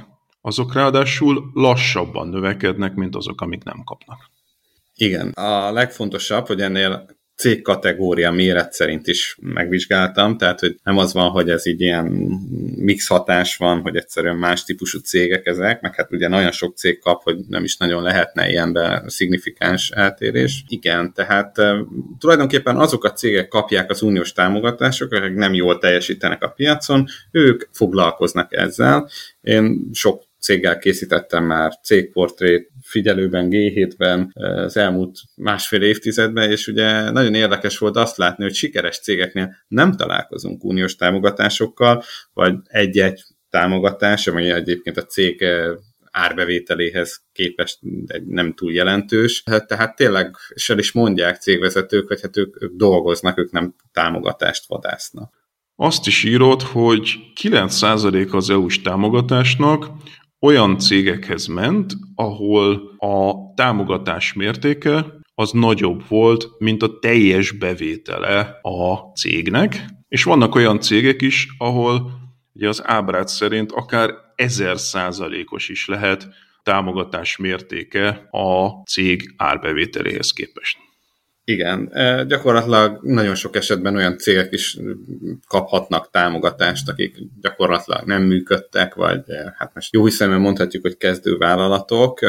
[0.42, 4.30] azok ráadásul lassabban növekednek, mint azok, amik nem kapnak.
[4.96, 5.30] Igen.
[5.30, 11.50] A legfontosabb, hogy ennél cégkategória méret szerint is megvizsgáltam, tehát hogy nem az van, hogy
[11.50, 12.06] ez így ilyen
[12.76, 17.00] mix hatás van, hogy egyszerűen más típusú cégek ezek, meg hát ugye nagyon sok cég
[17.00, 20.63] kap, hogy nem is nagyon lehetne ilyenbe szignifikáns eltérés.
[20.67, 21.56] Igen, tehát
[22.19, 27.63] tulajdonképpen azok a cégek kapják az uniós támogatásokat, akik nem jól teljesítenek a piacon, ők
[27.72, 29.10] foglalkoznak ezzel.
[29.41, 37.34] Én sok céggel készítettem már cégportrét, figyelőben, G7-ben az elmúlt másfél évtizedben, és ugye nagyon
[37.34, 42.04] érdekes volt azt látni, hogy sikeres cégeknél nem találkozunk uniós támogatásokkal,
[42.34, 45.46] vagy egy-egy támogatás, ami egyébként a cég
[46.12, 47.80] árbevételéhez képest
[48.28, 49.44] nem túl jelentős.
[49.46, 53.76] Hát, tehát tényleg, és el is mondják cégvezetők, hogy hát ők, ők dolgoznak, ők nem
[53.92, 55.42] támogatást vadásznak.
[55.76, 59.88] Azt is írott, hogy 9% az EU-s támogatásnak
[60.44, 68.96] olyan cégekhez ment, ahol a támogatás mértéke az nagyobb volt, mint a teljes bevétele a
[69.16, 72.12] cégnek, és vannak olyan cégek is, ahol
[72.54, 76.28] ugye az ábrát szerint akár ezer százalékos is lehet
[76.64, 80.83] támogatás mértéke a cég árbevételéhez képest.
[81.46, 81.92] Igen,
[82.28, 84.78] gyakorlatilag nagyon sok esetben olyan cégek is
[85.48, 89.22] kaphatnak támogatást, akik gyakorlatilag nem működtek, vagy
[89.58, 92.20] hát most jó hiszemben mondhatjuk, hogy kezdő vállalatok,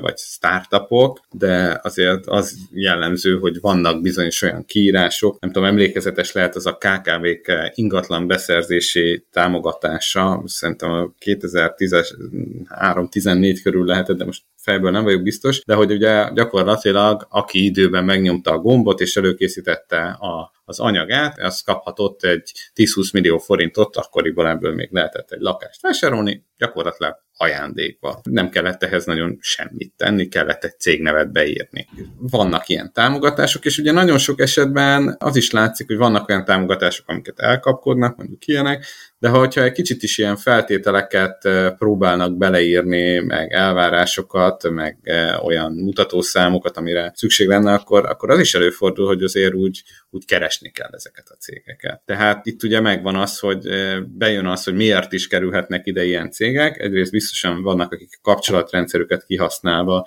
[0.00, 6.56] vagy startupok, de azért az jellemző, hogy vannak bizonyos olyan kiírások, nem tudom, emlékezetes lehet
[6.56, 15.04] az a KKV-k ingatlan beszerzési támogatása, szerintem a 2013-14 körül lehetett, de most fejből nem
[15.04, 20.80] vagyok biztos, de hogy ugye gyakorlatilag aki időben megnyomta a gombot és előkészítette a, az
[20.80, 27.25] anyagát, az kaphatott egy 10-20 millió forintot, akkoriban ebből még lehetett egy lakást vásárolni, gyakorlatilag
[27.36, 28.20] ajándékba.
[28.30, 31.88] Nem kellett ehhez nagyon semmit tenni, kellett egy cégnevet beírni.
[32.18, 37.08] Vannak ilyen támogatások, és ugye nagyon sok esetben az is látszik, hogy vannak olyan támogatások,
[37.08, 38.84] amiket elkapkodnak, mondjuk ilyenek,
[39.18, 44.98] de hogyha egy kicsit is ilyen feltételeket próbálnak beleírni, meg elvárásokat, meg
[45.42, 50.70] olyan mutatószámokat, amire szükség lenne, akkor, akkor az is előfordul, hogy azért úgy, úgy keresni
[50.70, 52.02] kell ezeket a cégeket.
[52.04, 53.68] Tehát itt ugye megvan az, hogy
[54.06, 56.78] bejön az, hogy miért is kerülhetnek ide ilyen cégek.
[56.78, 60.06] Egyrészt biztosan vannak, akik kapcsolatrendszerüket kihasználva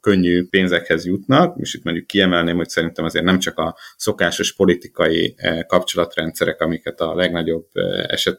[0.00, 5.34] könnyű pénzekhez jutnak, és itt mondjuk kiemelném, hogy szerintem azért nem csak a szokásos politikai
[5.36, 8.38] eh, kapcsolatrendszerek, amiket a legnagyobb eh, eset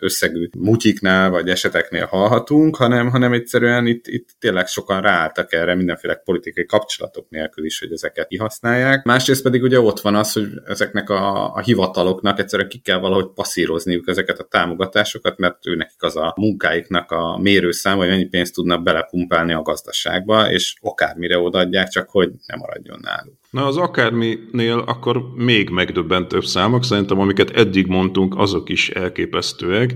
[0.00, 6.14] összegű mutyiknál vagy eseteknél hallhatunk, hanem, hanem egyszerűen itt, itt tényleg sokan ráálltak erre mindenféle
[6.14, 9.04] politikai kapcsolatok nélkül is, hogy ezeket kihasználják.
[9.04, 13.28] Másrészt pedig ugye ott van az, hogy ezeknek a, a hivataloknak egyszerűen ki kell valahogy
[13.34, 18.54] passzírozniuk ezeket a támogatásokat, mert ő nekik az a munkáiknak a mérőszám, hogy mennyi pénzt
[18.54, 23.34] tudnak belepumpálni a gazdaságba, és akármire odaadják, csak hogy nem maradjon náluk.
[23.50, 29.94] Na az akárminél akkor még megdöbbentőbb számok, szerintem amiket eddig mondtunk, azok is elképesztőek,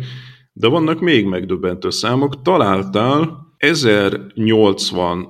[0.53, 2.43] de vannak még megdöbbentő számok.
[2.43, 5.29] Találtál 1085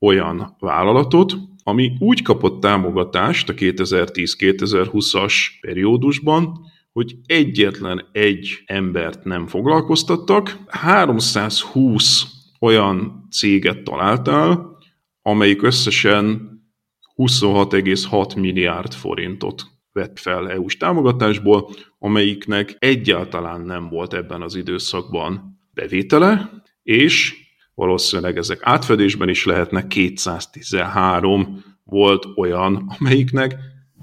[0.00, 10.58] olyan vállalatot, ami úgy kapott támogatást a 2010-2020-as periódusban, hogy egyetlen egy embert nem foglalkoztattak,
[10.66, 12.24] 320
[12.60, 14.76] olyan céget találtál,
[15.22, 16.52] amelyik összesen
[17.16, 26.50] 26,6 milliárd forintot vett fel EU-s támogatásból, amelyiknek egyáltalán nem volt ebben az időszakban bevétele,
[26.82, 27.34] és
[27.74, 33.54] valószínűleg ezek átfedésben is lehetnek, 213 volt olyan, amelyiknek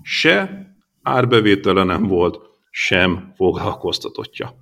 [0.02, 0.66] se
[1.02, 2.40] árbevétele nem volt,
[2.70, 4.54] sem foglalkoztatottja.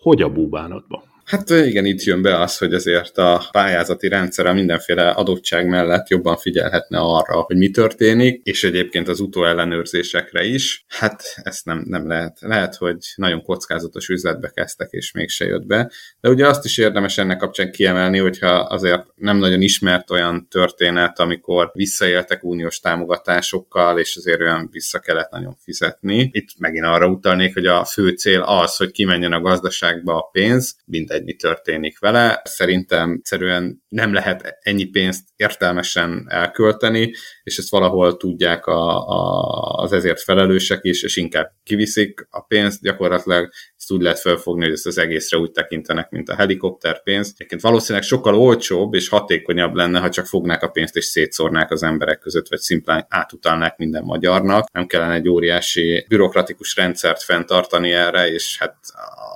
[0.00, 1.13] Hogy a búbánatban?
[1.24, 6.08] Hát igen, itt jön be az, hogy azért a pályázati rendszer a mindenféle adottság mellett
[6.08, 10.84] jobban figyelhetne arra, hogy mi történik, és egyébként az utóellenőrzésekre is.
[10.88, 12.38] Hát ezt nem, nem lehet.
[12.40, 15.90] Lehet, hogy nagyon kockázatos üzletbe kezdtek, és mégse jött be.
[16.20, 21.18] De ugye azt is érdemes ennek kapcsán kiemelni, hogyha azért nem nagyon ismert olyan történet,
[21.18, 26.30] amikor visszaéltek uniós támogatásokkal, és azért olyan vissza kellett nagyon fizetni.
[26.32, 30.76] Itt megint arra utalnék, hogy a fő cél az, hogy kimenjen a gazdaságba a pénz,
[31.14, 32.40] mindegy, mi történik vele.
[32.44, 39.92] Szerintem egyszerűen nem lehet ennyi pénzt értelmesen elkölteni, és ezt valahol tudják a, a, az
[39.92, 44.86] ezért felelősek is, és inkább kiviszik a pénzt, gyakorlatilag ezt úgy lehet felfogni, hogy ezt
[44.86, 47.32] az egészre úgy tekintenek, mint a helikopter pénz.
[47.34, 51.82] Egyébként valószínűleg sokkal olcsóbb és hatékonyabb lenne, ha csak fognák a pénzt és szétszórnák az
[51.82, 54.72] emberek között, vagy szimplán átutalnák minden magyarnak.
[54.72, 58.76] Nem kellene egy óriási bürokratikus rendszert fenntartani erre, és hát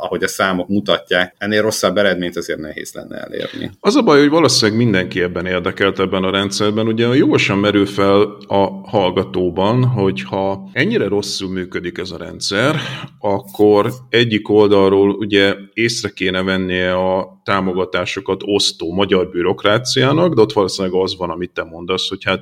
[0.01, 3.71] ahogy a számok mutatják, ennél rosszabb eredményt azért nehéz lenne elérni.
[3.81, 6.87] Az a baj, hogy valószínűleg mindenki ebben érdekelt ebben a rendszerben.
[6.87, 12.77] Ugye jósan merül fel a hallgatóban, hogy ha ennyire rosszul működik ez a rendszer,
[13.19, 21.01] akkor egyik oldalról ugye észre kéne vennie a támogatásokat osztó magyar bürokráciának, de ott valószínűleg
[21.01, 22.41] az van, amit te mondasz, hogy hát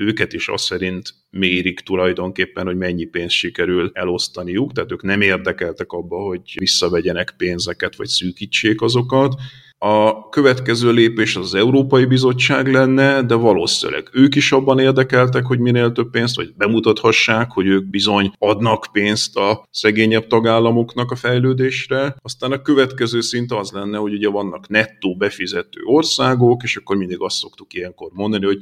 [0.00, 5.92] őket is azt szerint mérik tulajdonképpen, hogy mennyi pénzt sikerül elosztaniuk, tehát ők nem érdekeltek
[5.92, 9.34] abba, hogy visszavegyenek pénzeket, vagy szűkítsék azokat.
[9.82, 15.92] A következő lépés az Európai Bizottság lenne, de valószínűleg ők is abban érdekeltek, hogy minél
[15.92, 22.16] több pénzt, vagy bemutathassák, hogy ők bizony adnak pénzt a szegényebb tagállamoknak a fejlődésre.
[22.22, 27.20] Aztán a következő szint az lenne, hogy ugye vannak nettó befizető országok, és akkor mindig
[27.20, 28.58] azt szoktuk ilyenkor mondani, hogy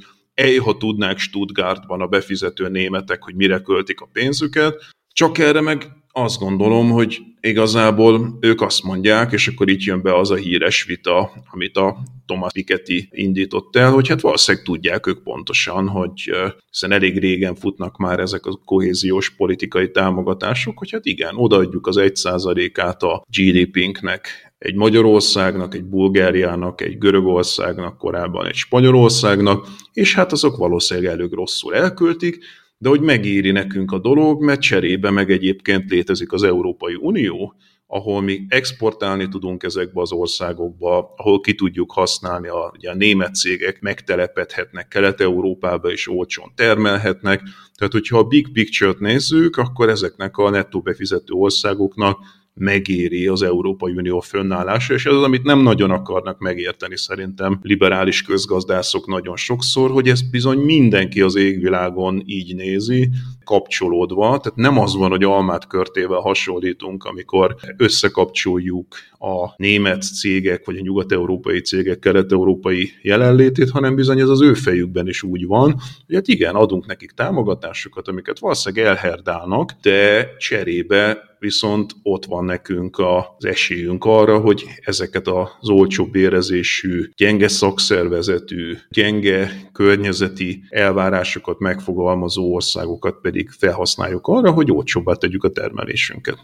[0.65, 4.75] ha tudnák Stuttgartban a befizető németek, hogy mire költik a pénzüket,
[5.13, 10.19] csak erre meg azt gondolom, hogy igazából ők azt mondják, és akkor itt jön be
[10.19, 11.97] az a híres vita, amit a
[12.27, 16.31] Thomas Piketty indított el, hogy hát valószínűleg tudják ők pontosan, hogy
[16.71, 21.97] hiszen elég régen futnak már ezek a kohéziós politikai támogatások, hogy hát igen, odaadjuk az
[21.99, 30.57] 1%-át a GDP-nknek egy Magyarországnak, egy Bulgáriának, egy Görögországnak, korábban egy Spanyolországnak, és hát azok
[30.57, 32.39] valószínűleg elég rosszul elköltik,
[32.79, 37.55] de hogy megéri nekünk a dolog, mert cserébe meg egyébként létezik az Európai Unió,
[37.91, 43.35] ahol mi exportálni tudunk ezekbe az országokba, ahol ki tudjuk használni, a, ugye a német
[43.35, 47.43] cégek megtelepedhetnek Kelet-Európába és olcsón termelhetnek.
[47.75, 52.19] Tehát, hogyha a big picture-t nézzük, akkor ezeknek a nettó befizető országoknak
[52.59, 58.23] megéri az Európai Unió fönnállása, és ez az, amit nem nagyon akarnak megérteni szerintem liberális
[58.23, 63.11] közgazdászok nagyon sokszor, hogy ezt bizony mindenki az égvilágon így nézi,
[63.45, 68.87] kapcsolódva, tehát nem az van, hogy almát körtével hasonlítunk, amikor összekapcsoljuk
[69.19, 75.09] a német cégek, vagy a nyugat-európai cégek kelet-európai jelenlétét, hanem bizony ez az ő fejükben
[75.09, 81.93] is úgy van, hogy hát igen, adunk nekik támogatásokat, amiket valószínűleg elherdálnak, de cserébe viszont
[82.03, 90.63] ott van nekünk az esélyünk arra, hogy ezeket az olcsó bérezésű, gyenge szakszervezetű, gyenge környezeti
[90.69, 96.39] elvárásokat megfogalmazó országokat pedig felhasználjuk arra, hogy olcsóbbá tegyük a termelésünket.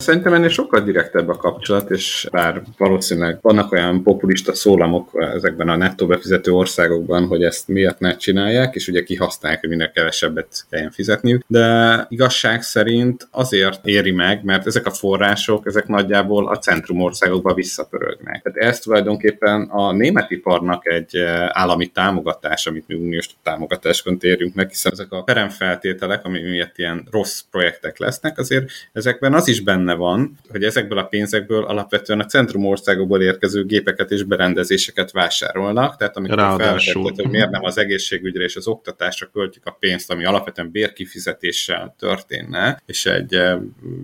[0.00, 5.76] Szerintem ennél sokkal direktebb a kapcsolat, és bár valószínűleg vannak olyan populista szólamok ezekben a
[5.76, 10.90] nettó befizető országokban, hogy ezt miért ne csinálják, és ugye kihasználják, hogy minél kevesebbet kelljen
[10.90, 17.00] fizetniük, de igazság szerint azért éri meg, mert ezek a források, ezek nagyjából a centrum
[17.00, 18.42] országokba visszapörögnek.
[18.42, 24.54] Tehát ez tulajdonképpen a német iparnak egy eh, állami támogatás, amit mi uniós támogatásként érjünk
[24.54, 29.60] meg, hiszen ezek a peremfeltételek, ami miatt ilyen rossz projektek lesznek, azért ezekben az is
[29.60, 35.10] benne benne van, hogy ezekből a pénzekből alapvetően a centrum országokból érkező gépeket és berendezéseket
[35.10, 40.10] vásárolnak, tehát amikor felvetett, hogy miért nem az egészségügyre és az oktatásra költjük a pénzt,
[40.10, 43.58] ami alapvetően bérkifizetéssel történne, és egy eh,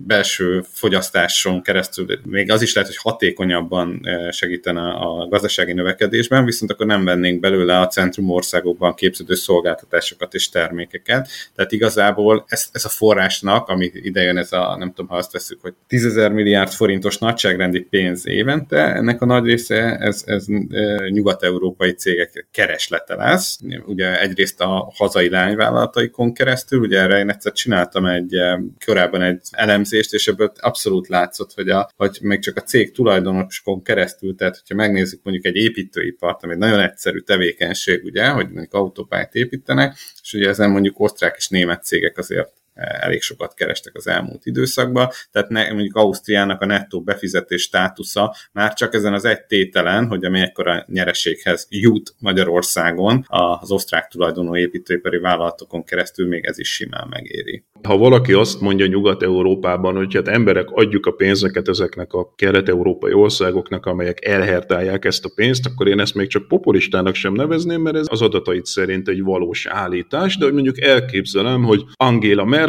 [0.05, 6.71] belső fogyasztáson keresztül még az is lehet, hogy hatékonyabban eh, segítene a gazdasági növekedésben, viszont
[6.71, 11.29] akkor nem vennénk belőle a centrum országokban képződő szolgáltatásokat és termékeket.
[11.55, 15.61] Tehát igazából ez, ez a forrásnak, ami idejön, ez a, nem tudom, ha azt veszük,
[15.61, 21.91] hogy 10 milliárd forintos nagyságrendi pénz évente, ennek a nagy része ez, ez e, nyugat-európai
[21.91, 23.59] cégek kereslete lesz.
[23.85, 29.41] Ugye egyrészt a hazai lányvállalataikon keresztül, ugye erre én egyszer csináltam egy e, korábban egy
[29.51, 34.57] elemzést, és ebből abszolút látszott, hogy, a, hogy még csak a cég tulajdonosokon keresztül, tehát
[34.57, 39.95] hogyha megnézzük mondjuk egy építőipart, ami egy nagyon egyszerű tevékenység, ugye, hogy mondjuk autópályát építenek,
[40.21, 45.09] és ugye ezen mondjuk osztrák és német cégek azért elég sokat kerestek az elmúlt időszakban,
[45.31, 50.25] tehát ne, mondjuk Ausztriának a nettó befizetés státusza már csak ezen az egy tételen, hogy
[50.25, 57.07] ami ekkora nyereséghez jut Magyarországon az osztrák tulajdonú építőipari vállalatokon keresztül még ez is simán
[57.09, 57.63] megéri.
[57.83, 63.85] Ha valaki azt mondja Nyugat-Európában, hogy hát emberek adjuk a pénzeket ezeknek a kelet-európai országoknak,
[63.85, 68.05] amelyek elherdálják ezt a pénzt, akkor én ezt még csak populistának sem nevezném, mert ez
[68.09, 72.66] az adatait szerint egy valós állítás, de hogy mondjuk elképzelem, hogy Angela Merkel,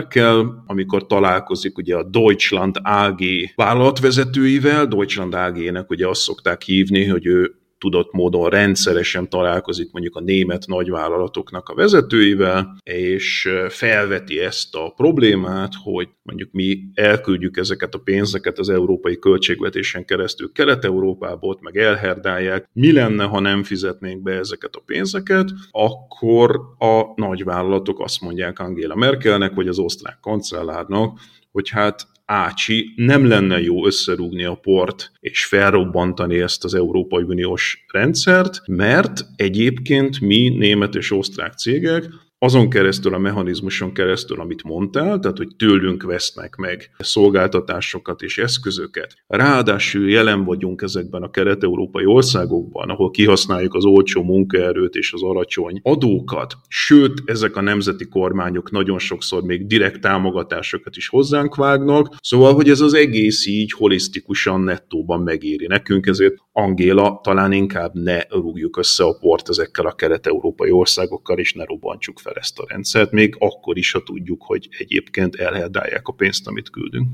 [0.66, 3.20] amikor találkozik ugye a Deutschland AG
[3.54, 10.20] vállalatvezetőivel, Deutschland AG-nek ugye azt szokták hívni, hogy ő tudott módon rendszeresen találkozik mondjuk a
[10.20, 17.98] német nagyvállalatoknak a vezetőivel, és felveti ezt a problémát, hogy mondjuk mi elküldjük ezeket a
[17.98, 22.68] pénzeket az európai költségvetésen keresztül Kelet-Európából, meg elherdálják.
[22.72, 25.50] Mi lenne, ha nem fizetnénk be ezeket a pénzeket?
[25.70, 31.18] Akkor a nagyvállalatok azt mondják Angela Merkelnek, vagy az osztrák kancellárnak,
[31.58, 37.84] hogy hát Ácsi, nem lenne jó összerúgni a port és felrobbantani ezt az Európai Uniós
[37.92, 42.04] rendszert, mert egyébként mi, német és osztrák cégek
[42.38, 49.14] azon keresztül, a mechanizmuson keresztül, amit mondtál, tehát hogy tőlünk vesznek meg szolgáltatásokat és eszközöket.
[49.26, 55.80] Ráadásul jelen vagyunk ezekben a kelet-európai országokban, ahol kihasználjuk az olcsó munkaerőt és az alacsony
[55.82, 62.54] adókat, sőt, ezek a nemzeti kormányok nagyon sokszor még direkt támogatásokat is hozzánk vágnak, szóval,
[62.54, 68.76] hogy ez az egész így holisztikusan nettóban megéri nekünk, ezért Angéla talán inkább ne rúgjuk
[68.76, 73.10] össze a port ezekkel a kelet-európai országokkal, és ne robbantsuk fel fel ezt a rendszert,
[73.10, 77.08] még akkor is, ha tudjuk, hogy egyébként elherdálják a pénzt, amit küldünk.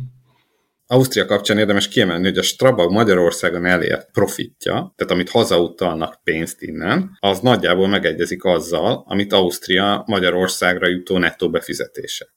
[0.86, 7.16] Ausztria kapcsán érdemes kiemelni, hogy a Strabag Magyarországon elért profitja, tehát amit hazautalnak pénzt innen,
[7.20, 12.34] az nagyjából megegyezik azzal, amit Ausztria Magyarországra jutó nettó befizetése.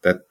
[0.00, 0.26] Tehát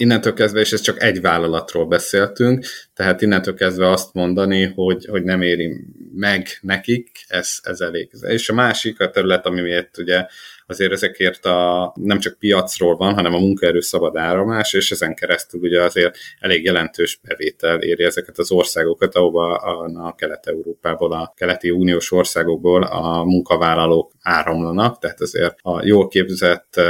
[0.00, 5.22] innentől kezdve, és ez csak egy vállalatról beszéltünk, tehát innentől kezdve azt mondani, hogy, hogy
[5.22, 5.84] nem éri
[6.14, 8.10] meg nekik, ez, ez elég.
[8.20, 10.26] És a másik a terület, ami miért ugye
[10.68, 15.60] azért ezekért a, nem csak piacról van, hanem a munkaerő szabad áramlás, és ezen keresztül
[15.60, 21.70] ugye azért elég jelentős bevétel éri ezeket az országokat, ahova a, a Kelet-Európából, a keleti
[21.70, 26.80] uniós országokból a munkavállalók áramlanak, tehát azért a jól képzett,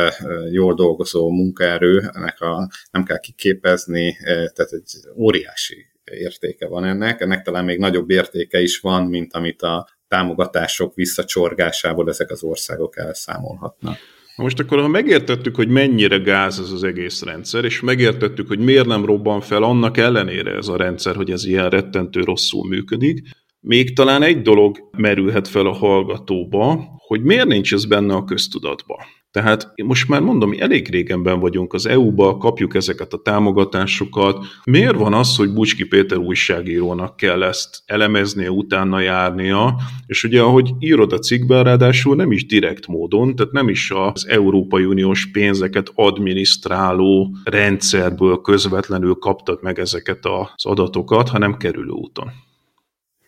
[0.51, 7.65] jól dolgozó munkaerőnek a, nem kell kiképezni, tehát egy óriási értéke van ennek, ennek talán
[7.65, 13.97] még nagyobb értéke is van, mint amit a támogatások visszacsorgásából ezek az országok elszámolhatnak.
[14.37, 18.87] Most akkor, ha megértettük, hogy mennyire gáz ez az egész rendszer, és megértettük, hogy miért
[18.87, 23.21] nem robban fel annak ellenére ez a rendszer, hogy ez ilyen rettentő rosszul működik,
[23.61, 29.05] még talán egy dolog merülhet fel a hallgatóba, hogy miért nincs ez benne a köztudatba.
[29.31, 34.45] Tehát most már mondom, elég régenben vagyunk az EU-ba, kapjuk ezeket a támogatásokat.
[34.65, 40.71] Miért van az, hogy Bucski Péter újságírónak kell ezt elemeznie, utána járnia, és ugye ahogy
[40.79, 45.91] írod a cikkben, ráadásul nem is direkt módon, tehát nem is az Európai Uniós pénzeket
[45.95, 52.47] adminisztráló rendszerből közvetlenül kaptad meg ezeket az adatokat, hanem kerülő úton.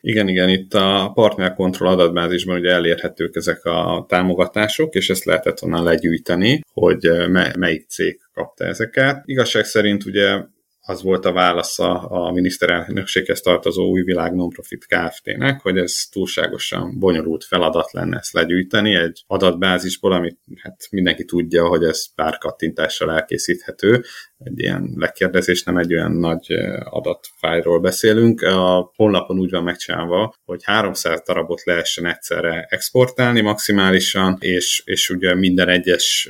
[0.01, 5.85] Igen, igen, itt a partnerkontroll adatbázisban ugye elérhetők ezek a támogatások, és ezt lehetett onnan
[5.85, 7.11] legyűjteni, hogy
[7.59, 9.23] melyik cég kapta ezeket.
[9.25, 10.39] Igazság szerint ugye
[10.83, 17.45] az volt a válasza a miniszterelnökséghez tartozó új világ nonprofit Kft-nek, hogy ez túlságosan bonyolult
[17.45, 24.05] feladat lenne ezt legyűjteni egy adatbázisból, amit hát mindenki tudja, hogy ez pár kattintással elkészíthető.
[24.39, 26.53] Egy ilyen lekérdezés, nem egy olyan nagy
[26.85, 28.41] adatfájról beszélünk.
[28.41, 35.35] A honlapon úgy van megcsinálva, hogy 300 darabot lehessen egyszerre exportálni maximálisan, és, és ugye
[35.35, 36.29] minden egyes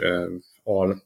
[0.63, 1.03] al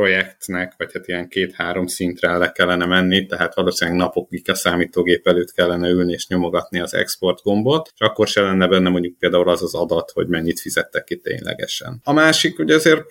[0.00, 5.52] projektnek, vagy hát ilyen két-három szintre le kellene menni, tehát valószínűleg napokig a számítógép előtt
[5.52, 9.62] kellene ülni és nyomogatni az export gombot, és akkor se lenne benne mondjuk például az
[9.62, 12.00] az adat, hogy mennyit fizettek ki ténylegesen.
[12.04, 13.04] A másik, ugye azért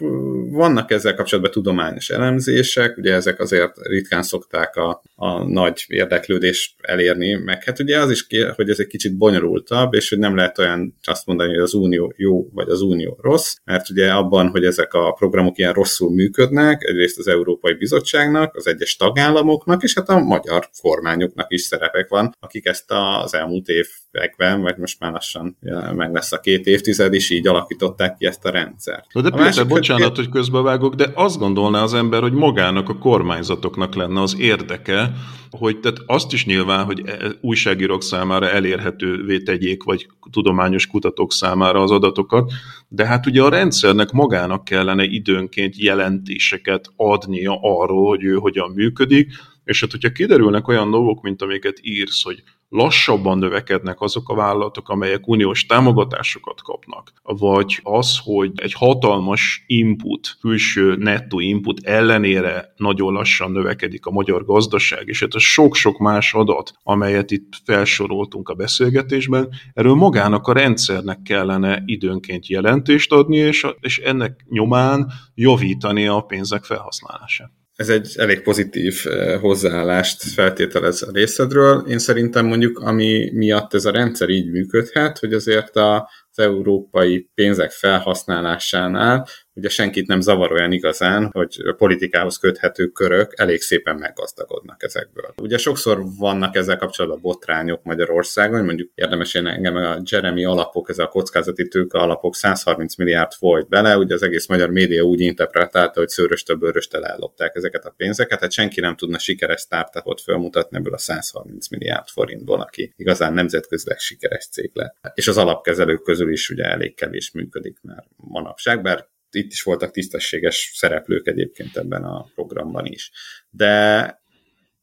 [0.52, 7.34] vannak ezzel kapcsolatban tudományos elemzések, ugye ezek azért ritkán szokták a, a nagy érdeklődést elérni,
[7.34, 10.96] meg hát ugye az is, hogy ez egy kicsit bonyolultabb, és hogy nem lehet olyan
[11.04, 14.94] azt mondani, hogy az unió jó, vagy az unió rossz, mert ugye abban, hogy ezek
[14.94, 20.10] a programok ilyen rosszul működnek, bizottságnak, egyrészt az Európai Bizottságnak, az egyes tagállamoknak, és hát
[20.10, 22.92] a magyar kormányoknak is szerepek van, akik ezt
[23.24, 25.58] az elmúlt években, vagy most már lassan
[25.96, 29.06] meg lesz a két évtized, is így alakították ki ezt a rendszert.
[29.14, 33.96] De, de Péter, bocsánat, hogy közbevágok, de azt gondolná az ember, hogy magának a kormányzatoknak
[33.96, 35.12] lenne az érdeke,
[35.50, 41.82] hogy tehát azt is nyilván, hogy e, újságírók számára elérhetővé tegyék, vagy tudományos kutatók számára
[41.82, 42.52] az adatokat,
[42.88, 48.72] de hát ugye a rendszernek magának kellene időnként jelentéseket becsléseket adnia arról, hogy ő hogyan
[48.72, 49.32] működik,
[49.64, 54.90] és hát hogyha kiderülnek olyan dolgok, mint amiket írsz, hogy lassabban növekednek azok a vállalatok,
[54.90, 63.14] amelyek uniós támogatásokat kapnak, vagy az, hogy egy hatalmas input, külső nettó input ellenére nagyon
[63.14, 68.54] lassan növekedik a magyar gazdaság, és hát a sok-sok más adat, amelyet itt felsoroltunk a
[68.54, 76.20] beszélgetésben, erről magának a rendszernek kellene időnként jelentést adni, és, és ennek nyomán javítani a
[76.20, 79.04] pénzek felhasználását ez egy elég pozitív
[79.40, 81.86] hozzáállást feltételez a részedről.
[81.88, 86.04] Én szerintem mondjuk, ami miatt ez a rendszer így működhet, hogy azért az
[86.36, 89.28] európai pénzek felhasználásánál
[89.60, 95.34] ugye senkit nem zavar olyan igazán, hogy a politikához köthető körök elég szépen meggazdagodnak ezekből.
[95.42, 101.00] Ugye sokszor vannak ezzel kapcsolatban botrányok Magyarországon, mondjuk érdemes én engem a Jeremy alapok, ez
[101.00, 106.00] a kockázati tőke alapok 130 milliárd folyt bele, ugye az egész magyar média úgy interpretálta,
[106.00, 110.94] hogy szőröstől bőröstől ellopták ezeket a pénzeket, hát senki nem tudna sikeres startupot felmutatni ebből
[110.94, 114.96] a 130 milliárd forintból, aki igazán nemzetközileg sikeres cég lett.
[115.14, 119.92] És az alapkezelők közül is ugye elég kevés működik már manapság, bár itt is voltak
[119.92, 123.12] tisztességes szereplők egyébként ebben a programban is.
[123.50, 124.18] De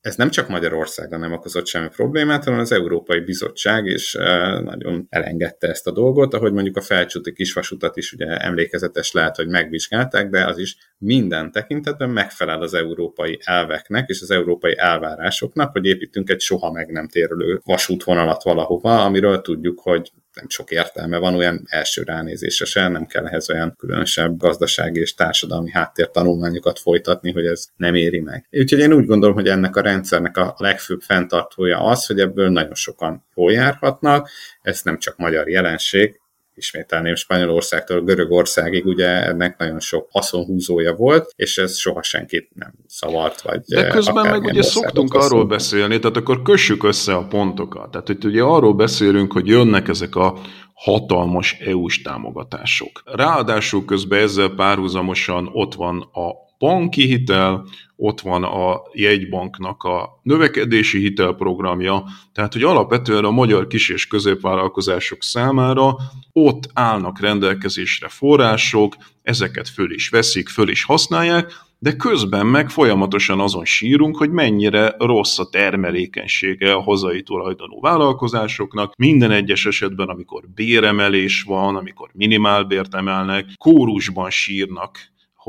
[0.07, 5.07] ez nem csak Magyarországon nem okozott semmi problémát, hanem az Európai Bizottság is eh, nagyon
[5.09, 10.29] elengedte ezt a dolgot, ahogy mondjuk a felcsúti kisvasutat is ugye emlékezetes lehet, hogy megvizsgálták,
[10.29, 16.31] de az is minden tekintetben megfelel az európai elveknek és az európai elvárásoknak, hogy építünk
[16.31, 21.63] egy soha meg nem térülő vasútvonalat valahova, amiről tudjuk, hogy nem sok értelme van olyan
[21.67, 27.67] első ránézésre se, nem kell ehhez olyan különösebb gazdasági és társadalmi háttértanulmányokat folytatni, hogy ez
[27.77, 28.47] nem éri meg.
[28.51, 32.75] Úgyhogy én úgy gondolom, hogy ennek a rendszernek a legfőbb fenntartója az, hogy ebből nagyon
[32.75, 34.29] sokan jól járhatnak,
[34.63, 36.21] ez nem csak magyar jelenség,
[36.57, 43.41] ismételném Spanyolországtól Görögországig, ugye ennek nagyon sok haszonhúzója volt, és ez soha senkit nem szavart,
[43.41, 47.91] vagy De közben meg ugye szoktunk arról beszélni, tehát akkor kössük össze a pontokat.
[47.91, 50.39] Tehát hogy ugye arról beszélünk, hogy jönnek ezek a
[50.75, 53.03] hatalmas EU-s támogatások.
[53.05, 60.99] Ráadásul közben ezzel párhuzamosan ott van a banki hitel, ott van a jegybanknak a növekedési
[60.99, 65.97] hitelprogramja, tehát hogy alapvetően a magyar kis- és középvállalkozások számára
[66.33, 73.41] ott állnak rendelkezésre források, ezeket föl is veszik, föl is használják, de közben meg folyamatosan
[73.41, 78.97] azon sírunk, hogy mennyire rossz a termelékenysége a hazai tulajdonú vállalkozásoknak.
[78.97, 84.99] Minden egyes esetben, amikor béremelés van, amikor minimálbért emelnek, kórusban sírnak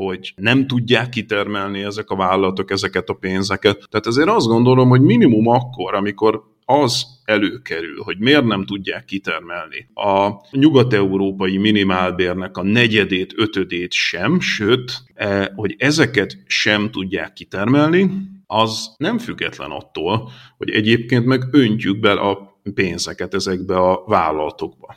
[0.04, 3.86] hogy nem tudják kitermelni ezek a vállalatok ezeket a pénzeket.
[3.90, 9.88] Tehát ezért azt gondolom, hogy minimum akkor, amikor az előkerül, hogy miért nem tudják kitermelni
[9.94, 18.10] a nyugat-európai minimálbérnek a negyedét, ötödét sem, sőt, e, hogy ezeket sem tudják kitermelni,
[18.46, 24.96] az nem független attól, hogy egyébként meg öntjük bele a pénzeket ezekbe a vállalatokba.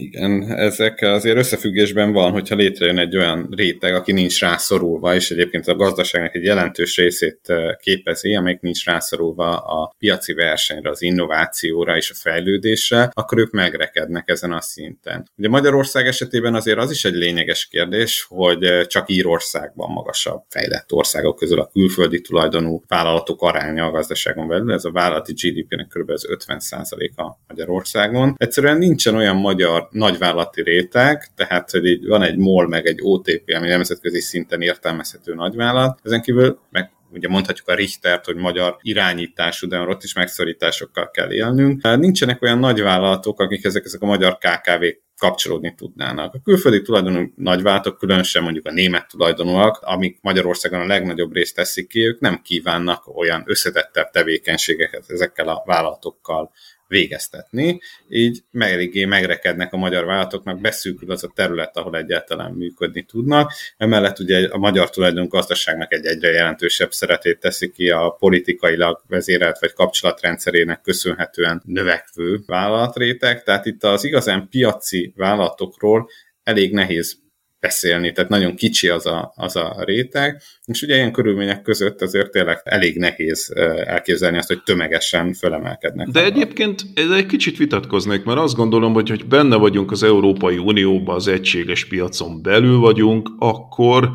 [0.00, 5.66] Igen, ezek azért összefüggésben van, hogyha létrejön egy olyan réteg, aki nincs rászorulva, és egyébként
[5.66, 12.10] a gazdaságnak egy jelentős részét képezi, amelyik nincs rászorulva a piaci versenyre, az innovációra és
[12.10, 15.30] a fejlődésre, akkor ők megrekednek ezen a szinten.
[15.36, 21.36] Ugye Magyarország esetében azért az is egy lényeges kérdés, hogy csak Írországban magasabb fejlett országok
[21.36, 26.10] közül a külföldi tulajdonú vállalatok aránya a gazdaságon belül, ez a vállalati GDP-nek kb.
[26.10, 28.34] az 50%-a Magyarországon.
[28.36, 33.52] Egyszerűen nincsen olyan magyar nagyvállalati réteg, tehát hogy így van egy MOL meg egy OTP,
[33.56, 36.00] ami nemzetközi szinten értelmezhető nagyvállalat.
[36.02, 41.32] Ezen kívül meg ugye mondhatjuk a Richtert, hogy magyar irányítású, de ott is megszorításokkal kell
[41.32, 41.96] élnünk.
[41.96, 44.84] Nincsenek olyan nagyvállalatok, akik ezek, ezek a magyar kkv
[45.18, 46.34] kapcsolódni tudnának.
[46.34, 51.88] A külföldi tulajdonú nagyvállalatok, különösen mondjuk a német tulajdonúak, amik Magyarországon a legnagyobb részt teszik
[51.88, 56.50] ki, ők nem kívánnak olyan összetettebb tevékenységeket ezekkel a vállalatokkal
[56.88, 63.52] végeztetni, így eléggé megrekednek a magyar vállalatoknak, beszűkül az a terület, ahol egyáltalán működni tudnak.
[63.76, 69.58] Emellett ugye a magyar tulajdon gazdaságnak egy egyre jelentősebb szeretét teszi ki a politikailag vezérelt
[69.58, 76.08] vagy kapcsolatrendszerének köszönhetően növekvő vállalatréteg, tehát itt az igazán piaci vállalatokról
[76.42, 77.24] elég nehéz
[77.60, 82.30] beszélni, tehát nagyon kicsi az a, az a réteg, és ugye ilyen körülmények között azért
[82.30, 83.52] tényleg elég nehéz
[83.84, 86.08] elképzelni azt, hogy tömegesen fölemelkednek.
[86.08, 90.58] De egyébként ez egy kicsit vitatkoznék, mert azt gondolom, hogy hogy benne vagyunk az Európai
[90.58, 94.10] Unióban, az egységes piacon belül vagyunk, akkor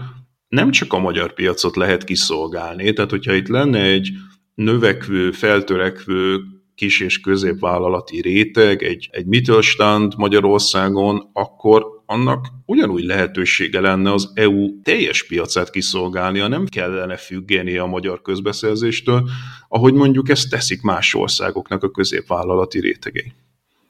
[0.48, 4.10] nem csak a magyar piacot lehet kiszolgálni, tehát hogyha itt lenne egy
[4.54, 6.40] növekvő, feltörekvő
[6.76, 14.82] kis- és középvállalati réteg, egy, egy Mittelstand Magyarországon, akkor annak ugyanúgy lehetősége lenne az EU
[14.82, 19.30] teljes piacát kiszolgálnia, nem kellene függeni a magyar közbeszerzéstől,
[19.68, 23.34] ahogy mondjuk ezt teszik más országoknak a középvállalati rétegei.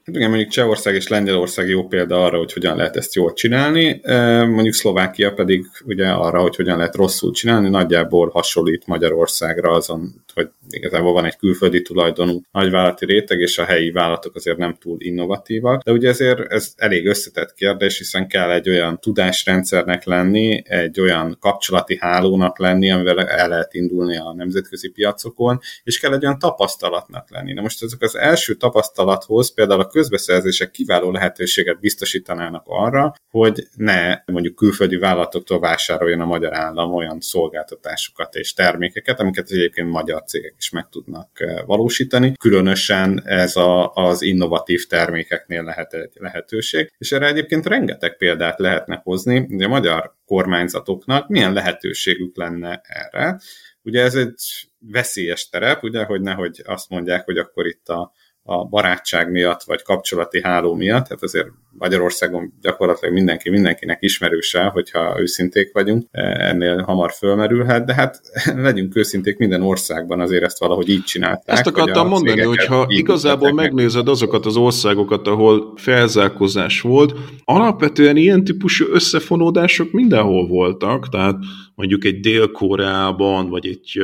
[0.04, 4.00] Hát igen, mondjuk Csehország és Lengyelország jó példa arra, hogy hogyan lehet ezt jól csinálni,
[4.46, 10.48] mondjuk Szlovákia pedig ugye arra, hogy hogyan lehet rosszul csinálni, nagyjából hasonlít Magyarországra azon, hogy
[10.70, 15.82] igazából van egy külföldi tulajdonú nagyvállalati réteg, és a helyi vállalatok azért nem túl innovatívak,
[15.82, 21.36] de ugye ezért ez elég összetett kérdés, hiszen kell egy olyan tudásrendszernek lenni, egy olyan
[21.40, 27.30] kapcsolati hálónak lenni, amivel el lehet indulni a nemzetközi piacokon, és kell egy olyan tapasztalatnak
[27.30, 27.52] lenni.
[27.52, 34.22] Na most ezek az első tapasztalathoz például a közbeszerzések kiváló lehetőséget biztosítanának arra, hogy ne
[34.26, 40.54] mondjuk külföldi vállalatoktól vásároljon a magyar állam olyan szolgáltatásokat és termékeket, amiket egyébként magyar cégek
[40.58, 42.32] is meg tudnak eh, valósítani.
[42.40, 49.00] Különösen ez a, az innovatív termékeknél lehet egy lehetőség, és erre egyébként rengeteg példát lehetne
[49.04, 53.40] hozni, hogy a magyar kormányzatoknak milyen lehetőségük lenne erre.
[53.82, 58.12] Ugye ez egy veszélyes terep, ugye, hogy nehogy azt mondják, hogy akkor itt a
[58.44, 65.20] a barátság miatt, vagy kapcsolati háló miatt, tehát azért Magyarországon gyakorlatilag mindenki mindenkinek ismerőse, hogyha
[65.20, 68.20] őszinték vagyunk, ennél hamar fölmerülhet, de hát
[68.56, 71.56] legyünk őszinték, minden országban azért ezt valahogy így csinálták.
[71.58, 77.14] Ezt akartam hogy mondani, hogyha igazából megnézed azokat az országokat, ahol felzárkózás volt,
[77.44, 81.36] alapvetően ilyen típusú összefonódások mindenhol voltak, tehát
[81.74, 84.02] mondjuk egy Dél-Koreában, vagy egy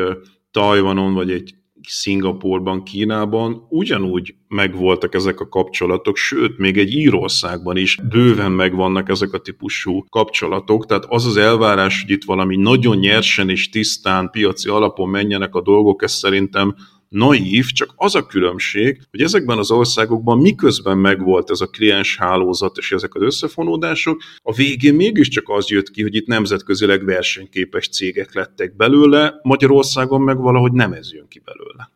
[0.51, 7.99] Tajvanon, vagy egy Szingapurban, Kínában ugyanúgy megvoltak ezek a kapcsolatok, sőt, még egy Írországban is
[8.09, 13.49] bőven megvannak ezek a típusú kapcsolatok, tehát az az elvárás, hogy itt valami nagyon nyersen
[13.49, 16.75] és tisztán piaci alapon menjenek a dolgok, ez szerintem
[17.09, 22.77] naív, csak az a különbség, hogy ezekben az országokban miközben megvolt ez a kliens hálózat
[22.77, 28.35] és ezek az összefonódások, a végén mégiscsak az jött ki, hogy itt nemzetközileg versenyképes cégek
[28.35, 31.91] lettek belőle, Magyarországon meg valahogy nem ez jön ki belőle.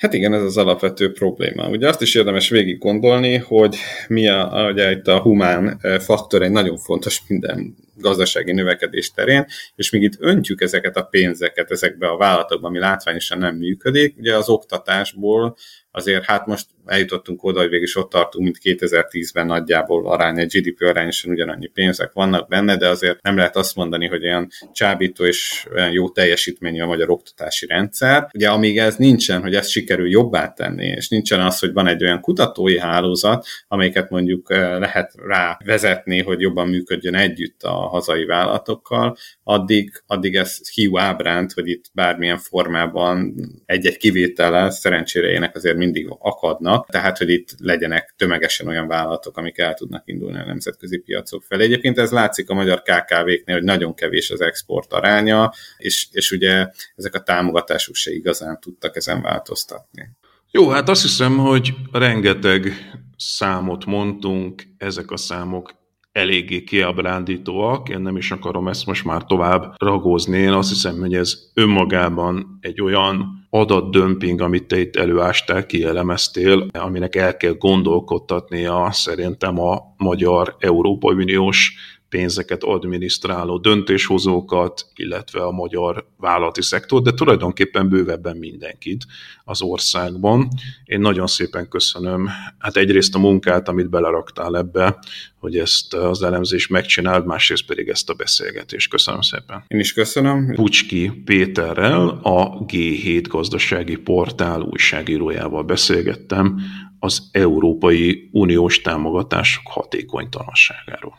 [0.00, 1.68] Hát igen, ez az alapvető probléma.
[1.68, 3.76] Ugye azt is érdemes végig gondolni, hogy
[4.08, 9.46] mi a, ugye itt a humán eh, faktor egy nagyon fontos minden gazdasági növekedés terén,
[9.74, 14.36] és még itt öntjük ezeket a pénzeket ezekbe a vállalatokba, ami látványosan nem működik, ugye
[14.36, 15.56] az oktatásból
[15.90, 20.82] azért hát most eljutottunk oda, hogy végig ott tartunk, mint 2010-ben nagyjából arány, egy GDP
[20.82, 25.66] arányosan ugyanannyi pénzek vannak benne, de azért nem lehet azt mondani, hogy olyan csábító és
[25.74, 28.28] olyan jó teljesítményű a magyar oktatási rendszer.
[28.34, 32.02] Ugye amíg ez nincsen, hogy ezt sikerül jobbá tenni, és nincsen az, hogy van egy
[32.02, 38.24] olyan kutatói hálózat, amelyiket mondjuk eh, lehet rá vezetni, hogy jobban működjön együtt a hazai
[38.24, 43.34] vállalatokkal, addig, addig ez hiú ábránt, hogy itt bármilyen formában
[43.66, 49.58] egy-egy kivétellel szerencsére ének azért mindig akadnak, tehát hogy itt legyenek tömegesen olyan vállalatok, amik
[49.58, 51.64] el tudnak indulni a nemzetközi piacok felé.
[51.64, 56.66] Egyébként ez látszik a magyar KKV-knél, hogy nagyon kevés az export aránya, és, és ugye
[56.96, 60.10] ezek a támogatások se igazán tudtak ezen változtatni.
[60.50, 62.72] Jó, hát azt hiszem, hogy rengeteg
[63.16, 65.79] számot mondtunk, ezek a számok
[66.12, 71.14] eléggé kiábrándítóak, én nem is akarom ezt most már tovább ragózni, én azt hiszem, hogy
[71.14, 79.60] ez önmagában egy olyan adatdömping, amit te itt előástál, kielemeztél, aminek el kell gondolkodtatnia szerintem
[79.60, 81.74] a magyar Európai Uniós
[82.10, 89.06] pénzeket adminisztráló döntéshozókat, illetve a magyar vállalati szektort, de tulajdonképpen bővebben mindenkit
[89.44, 90.48] az országban.
[90.84, 94.98] Én nagyon szépen köszönöm, hát egyrészt a munkát, amit beleraktál ebbe,
[95.38, 98.90] hogy ezt az elemzést megcsináld, másrészt pedig ezt a beszélgetést.
[98.90, 99.64] Köszönöm szépen.
[99.66, 100.54] Én is köszönöm.
[100.54, 106.60] Pucski Péterrel, a G7 gazdasági portál újságírójával beszélgettem
[106.98, 111.18] az Európai Uniós támogatások hatékonytalanságáról.